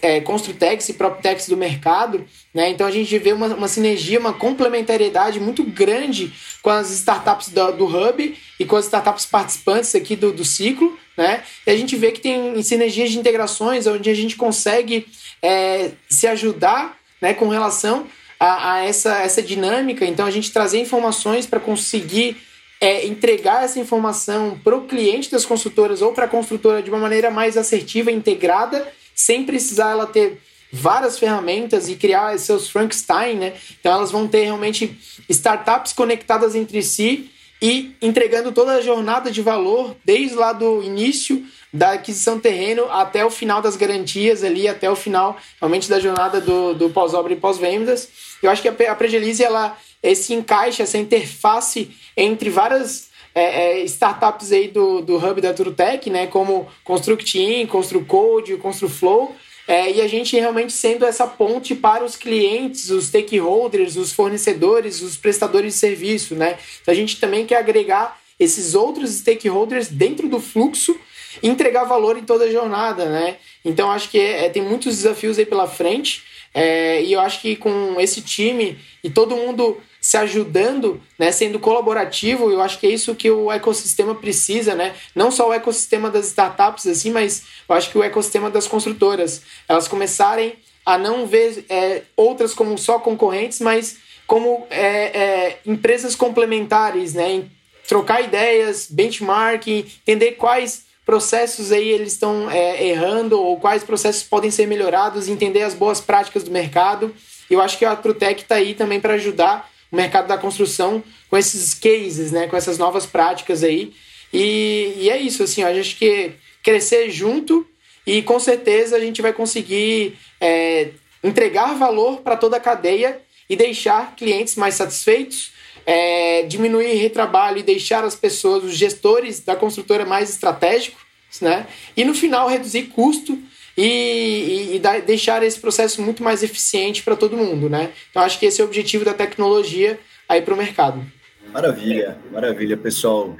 é, 0.01 0.19
Construtex 0.21 0.89
e 0.89 0.93
PropTex 0.93 1.47
do 1.47 1.57
mercado, 1.57 2.25
né? 2.53 2.69
Então 2.69 2.87
a 2.87 2.91
gente 2.91 3.17
vê 3.19 3.31
uma, 3.31 3.47
uma 3.47 3.67
sinergia, 3.67 4.19
uma 4.19 4.33
complementariedade 4.33 5.39
muito 5.39 5.63
grande 5.63 6.33
com 6.61 6.69
as 6.69 6.89
startups 6.91 7.49
do, 7.49 7.71
do 7.73 7.85
Hub 7.85 8.37
e 8.59 8.65
com 8.65 8.75
as 8.75 8.85
startups 8.85 9.25
participantes 9.25 9.93
aqui 9.93 10.15
do, 10.15 10.31
do 10.31 10.43
ciclo, 10.43 10.97
né? 11.15 11.43
E 11.65 11.71
a 11.71 11.77
gente 11.77 11.95
vê 11.95 12.11
que 12.11 12.19
tem 12.19 12.61
sinergias 12.63 13.11
de 13.11 13.19
integrações 13.19 13.85
onde 13.85 14.09
a 14.09 14.15
gente 14.15 14.35
consegue 14.35 15.07
é, 15.41 15.91
se 16.09 16.25
ajudar 16.27 16.97
né, 17.21 17.33
com 17.33 17.47
relação 17.47 18.07
a, 18.39 18.73
a, 18.73 18.83
essa, 18.83 19.19
essa 19.19 19.41
dinâmica. 19.41 20.05
Então 20.05 20.25
a 20.25 20.31
gente 20.31 20.51
trazer 20.51 20.79
informações 20.79 21.45
para 21.45 21.59
conseguir 21.59 22.37
é, 22.79 23.05
entregar 23.05 23.63
essa 23.63 23.79
informação 23.79 24.59
para 24.63 24.75
o 24.75 24.85
cliente 24.85 25.31
das 25.31 25.45
construtoras 25.45 26.01
ou 26.01 26.13
para 26.13 26.25
a 26.25 26.29
construtora 26.29 26.81
de 26.81 26.89
uma 26.89 26.99
maneira 26.99 27.31
mais 27.31 27.57
assertiva, 27.57 28.11
integrada, 28.11 28.87
sem 29.17 29.43
precisar 29.43 29.91
ela 29.91 30.05
ter 30.05 30.39
várias 30.71 31.17
ferramentas 31.17 31.89
e 31.89 31.95
criar 31.95 32.37
seus 32.37 32.69
Frankenstein, 32.69 33.35
né? 33.35 33.53
Então 33.79 33.91
elas 33.91 34.11
vão 34.11 34.27
ter 34.27 34.43
realmente 34.43 34.95
startups 35.27 35.91
conectadas 35.91 36.53
entre 36.53 36.83
si 36.83 37.31
e 37.59 37.95
entregando 37.99 38.51
toda 38.51 38.73
a 38.73 38.81
jornada 38.81 39.31
de 39.31 39.41
valor 39.41 39.95
desde 40.05 40.35
lá 40.35 40.53
do 40.53 40.83
início 40.83 41.43
da 41.73 41.93
aquisição 41.93 42.39
terreno 42.39 42.85
até 42.91 43.25
o 43.25 43.31
final 43.31 43.61
das 43.61 43.75
garantias 43.75 44.43
ali, 44.43 44.67
até 44.67 44.89
o 44.89 44.95
final 44.95 45.37
realmente 45.59 45.89
da 45.89 45.99
jornada 45.99 46.39
do, 46.39 46.75
do 46.75 46.89
pós-obra 46.91 47.33
e 47.33 47.37
pós-vendas. 47.37 48.09
Eu 48.41 48.51
acho 48.51 48.61
que 48.61 48.69
a, 48.69 48.71
a 48.71 49.43
ela 49.43 49.77
esse 50.03 50.33
encaixe, 50.33 50.83
essa 50.83 50.97
interface 50.97 51.89
entre 52.15 52.51
várias 52.51 53.06
é, 53.37 53.81
é, 53.81 53.83
startups 53.83 54.51
aí 54.51 54.67
do, 54.67 54.99
do 54.99 55.15
hub 55.17 55.39
da 55.39 55.53
Turutec, 55.53 56.09
né, 56.09 56.25
como 56.25 56.67
Constructin, 56.83 57.67
ConstruCode, 57.67 58.57
ConstruFlow, 58.57 59.35
é, 59.67 59.91
e 59.91 60.01
a 60.01 60.07
gente 60.07 60.35
realmente 60.35 60.73
sendo 60.73 61.05
essa 61.05 61.27
ponte 61.27 61.75
para 61.75 62.03
os 62.03 62.15
clientes, 62.15 62.89
os 62.89 63.05
stakeholders, 63.05 63.95
os 63.95 64.11
fornecedores, 64.11 65.03
os 65.03 65.17
prestadores 65.17 65.73
de 65.73 65.79
serviço, 65.79 66.33
né? 66.33 66.57
Então 66.81 66.91
a 66.91 66.95
gente 66.95 67.19
também 67.19 67.45
quer 67.45 67.57
agregar 67.57 68.17
esses 68.39 68.73
outros 68.73 69.11
stakeholders 69.11 69.89
dentro 69.89 70.29
do 70.29 70.39
fluxo 70.39 70.97
e 71.43 71.49
entregar 71.49 71.83
valor 71.83 72.17
em 72.17 72.23
toda 72.23 72.45
a 72.45 72.51
jornada, 72.51 73.05
né? 73.05 73.35
Então 73.63 73.91
acho 73.91 74.09
que 74.09 74.17
é, 74.17 74.49
tem 74.49 74.63
muitos 74.63 74.95
desafios 74.95 75.37
aí 75.37 75.45
pela 75.45 75.67
frente. 75.67 76.23
É, 76.53 77.03
e 77.03 77.11
eu 77.13 77.19
acho 77.19 77.41
que 77.41 77.55
com 77.57 77.99
esse 77.99 78.21
time 78.21 78.79
e 79.03 79.09
todo 79.09 79.35
mundo 79.35 79.77
se 80.07 80.15
ajudando, 80.15 81.01
né, 81.19 81.33
sendo 81.33 81.59
colaborativo, 81.59 82.49
eu 82.49 82.61
acho 82.61 82.79
que 82.79 82.87
é 82.87 82.89
isso 82.89 83.13
que 83.13 83.29
o 83.29 83.51
ecossistema 83.51 84.15
precisa, 84.15 84.73
né? 84.73 84.95
Não 85.13 85.29
só 85.29 85.49
o 85.49 85.53
ecossistema 85.53 86.09
das 86.09 86.27
startups, 86.27 86.87
assim, 86.87 87.11
mas 87.11 87.43
eu 87.67 87.75
acho 87.75 87.89
que 87.89 87.97
o 87.97 88.03
ecossistema 88.03 88.49
das 88.49 88.69
construtoras. 88.69 89.41
Elas 89.67 89.85
começarem 89.85 90.53
a 90.85 90.97
não 90.97 91.27
ver 91.27 91.65
é, 91.67 92.03
outras 92.15 92.53
como 92.53 92.77
só 92.77 92.99
concorrentes, 92.99 93.59
mas 93.59 93.97
como 94.25 94.65
é, 94.69 94.85
é, 94.87 95.59
empresas 95.65 96.15
complementares, 96.15 97.13
né? 97.13 97.43
Trocar 97.85 98.21
ideias, 98.21 98.87
benchmarking, 98.89 99.85
entender 100.07 100.37
quais 100.37 100.85
processos 101.05 101.73
aí 101.73 101.89
eles 101.89 102.13
estão 102.13 102.49
é, 102.49 102.81
errando 102.81 103.41
ou 103.41 103.59
quais 103.59 103.83
processos 103.83 104.23
podem 104.23 104.51
ser 104.51 104.67
melhorados, 104.67 105.27
entender 105.27 105.63
as 105.63 105.73
boas 105.73 105.99
práticas 105.99 106.43
do 106.43 106.51
mercado. 106.51 107.13
Eu 107.49 107.59
acho 107.59 107.77
que 107.77 107.83
a 107.83 107.93
Trutec 107.93 108.43
está 108.43 108.55
aí 108.55 108.73
também 108.73 109.01
para 109.01 109.15
ajudar 109.15 109.69
o 109.91 109.95
mercado 109.95 110.27
da 110.27 110.37
construção 110.37 111.03
com 111.29 111.37
esses 111.37 111.73
cases, 111.73 112.31
né, 112.31 112.47
com 112.47 112.55
essas 112.55 112.77
novas 112.77 113.05
práticas 113.05 113.63
aí. 113.63 113.93
E, 114.33 114.93
e 114.97 115.09
é 115.09 115.17
isso, 115.17 115.43
assim, 115.43 115.61
eu 115.61 115.67
acho 115.67 115.97
que 115.97 116.31
crescer 116.63 117.09
junto 117.09 117.65
e 118.05 118.21
com 118.21 118.39
certeza 118.39 118.95
a 118.95 118.99
gente 118.99 119.21
vai 119.21 119.33
conseguir 119.33 120.17
é, 120.39 120.89
entregar 121.23 121.77
valor 121.77 122.17
para 122.21 122.37
toda 122.37 122.57
a 122.57 122.59
cadeia 122.59 123.21
e 123.49 123.55
deixar 123.55 124.15
clientes 124.15 124.55
mais 124.55 124.75
satisfeitos, 124.75 125.51
é, 125.85 126.43
diminuir 126.43 126.95
retrabalho 126.95 127.59
e 127.59 127.63
deixar 127.63 128.03
as 128.03 128.15
pessoas, 128.15 128.63
os 128.63 128.75
gestores 128.75 129.39
da 129.39 129.55
construtora 129.55 130.05
mais 130.05 130.29
estratégicos, 130.29 131.01
né? 131.41 131.67
E 131.95 132.03
no 132.03 132.13
final 132.13 132.47
reduzir 132.47 132.83
custo 132.83 133.37
e, 133.77 133.83
e, 133.83 134.75
e 134.75 134.79
dar, 134.79 135.01
deixar 135.01 135.43
esse 135.43 135.59
processo 135.59 136.01
muito 136.01 136.23
mais 136.23 136.41
eficiente 136.41 137.03
para 137.03 137.15
todo 137.15 137.37
mundo, 137.37 137.69
né? 137.69 137.91
Então 138.09 138.23
acho 138.23 138.39
que 138.39 138.45
esse 138.47 138.59
é 138.59 138.63
o 138.63 138.67
objetivo 138.67 139.05
da 139.05 139.13
tecnologia 139.13 139.99
aí 140.27 140.41
para 140.41 140.53
o 140.53 140.57
mercado. 140.57 141.05
Maravilha, 141.53 142.17
maravilha, 142.31 142.75
pessoal. 142.75 143.37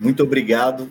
Muito 0.00 0.22
obrigado. 0.22 0.90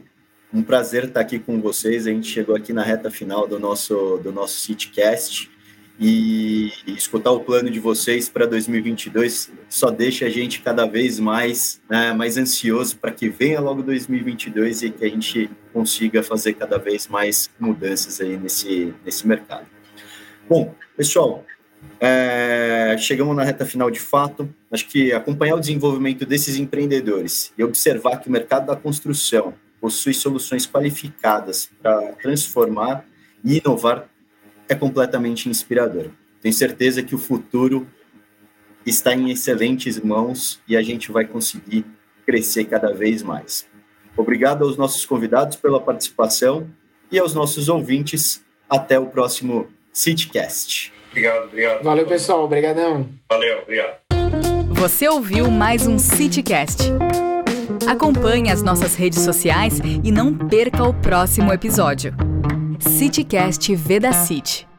Um 0.53 0.61
prazer 0.61 1.05
estar 1.05 1.19
aqui 1.19 1.39
com 1.39 1.59
vocês. 1.59 2.07
A 2.07 2.11
gente 2.11 2.27
chegou 2.27 2.55
aqui 2.55 2.71
na 2.71 2.83
reta 2.83 3.09
final 3.09 3.47
do 3.47 3.59
nosso 3.59 4.19
do 4.23 4.31
nosso 4.31 4.59
CityCast 4.59 5.54
e 5.99 6.71
escutar 6.87 7.31
o 7.31 7.39
plano 7.39 7.69
de 7.69 7.79
vocês 7.79 8.27
para 8.27 8.45
2022 8.45 9.51
só 9.69 9.89
deixa 9.89 10.25
a 10.25 10.29
gente 10.29 10.61
cada 10.61 10.85
vez 10.85 11.19
mais 11.19 11.81
né, 11.89 12.11
mais 12.11 12.37
ansioso 12.37 12.97
para 12.97 13.11
que 13.11 13.29
venha 13.29 13.61
logo 13.61 13.81
2022 13.81 14.83
e 14.83 14.89
que 14.89 15.05
a 15.05 15.09
gente 15.09 15.49
consiga 15.71 16.21
fazer 16.21 16.53
cada 16.53 16.77
vez 16.77 17.07
mais 17.07 17.49
mudanças 17.57 18.19
aí 18.19 18.37
nesse, 18.37 18.93
nesse 19.05 19.25
mercado. 19.25 19.67
Bom, 20.49 20.75
pessoal, 20.97 21.45
é, 21.99 22.95
chegamos 22.99 23.35
na 23.35 23.43
reta 23.43 23.65
final 23.65 23.89
de 23.89 23.99
fato. 23.99 24.53
Acho 24.71 24.87
que 24.87 25.13
acompanhar 25.13 25.55
o 25.55 25.59
desenvolvimento 25.59 26.25
desses 26.25 26.57
empreendedores 26.57 27.53
e 27.57 27.63
observar 27.63 28.17
que 28.17 28.27
o 28.27 28.31
mercado 28.31 28.67
da 28.67 28.75
construção 28.75 29.53
possui 29.79 30.13
soluções 30.13 30.65
qualificadas 30.65 31.69
para 31.81 32.13
transformar 32.13 33.05
e 33.43 33.59
inovar 33.59 34.09
é 34.67 34.75
completamente 34.75 35.49
inspirador. 35.49 36.09
Tenho 36.41 36.53
certeza 36.53 37.01
que 37.01 37.15
o 37.15 37.17
futuro 37.17 37.87
está 38.85 39.13
em 39.13 39.31
excelentes 39.31 39.99
mãos 39.99 40.61
e 40.67 40.77
a 40.77 40.81
gente 40.81 41.11
vai 41.11 41.25
conseguir 41.25 41.85
crescer 42.25 42.65
cada 42.65 42.93
vez 42.93 43.23
mais. 43.23 43.67
Obrigado 44.17 44.63
aos 44.63 44.77
nossos 44.77 45.05
convidados 45.05 45.57
pela 45.57 45.79
participação 45.79 46.69
e 47.11 47.19
aos 47.19 47.33
nossos 47.33 47.69
ouvintes. 47.69 48.43
Até 48.69 48.97
o 48.97 49.05
próximo 49.05 49.67
CityCast. 49.93 50.91
Obrigado, 51.11 51.45
obrigado. 51.45 51.83
Valeu, 51.83 52.07
pessoal. 52.07 52.43
Obrigadão. 52.43 53.07
Valeu, 53.29 53.59
obrigado. 53.61 53.99
Você 54.71 55.07
ouviu 55.07 55.49
mais 55.49 55.87
um 55.87 55.99
CityCast. 55.99 56.91
Acompanhe 57.87 58.51
as 58.51 58.61
nossas 58.61 58.95
redes 58.95 59.19
sociais 59.19 59.79
e 60.03 60.11
não 60.11 60.35
perca 60.35 60.83
o 60.83 60.93
próximo 60.93 61.53
episódio. 61.53 62.13
CityCast 62.79 63.75
Veda 63.75 64.11
City. 64.13 64.74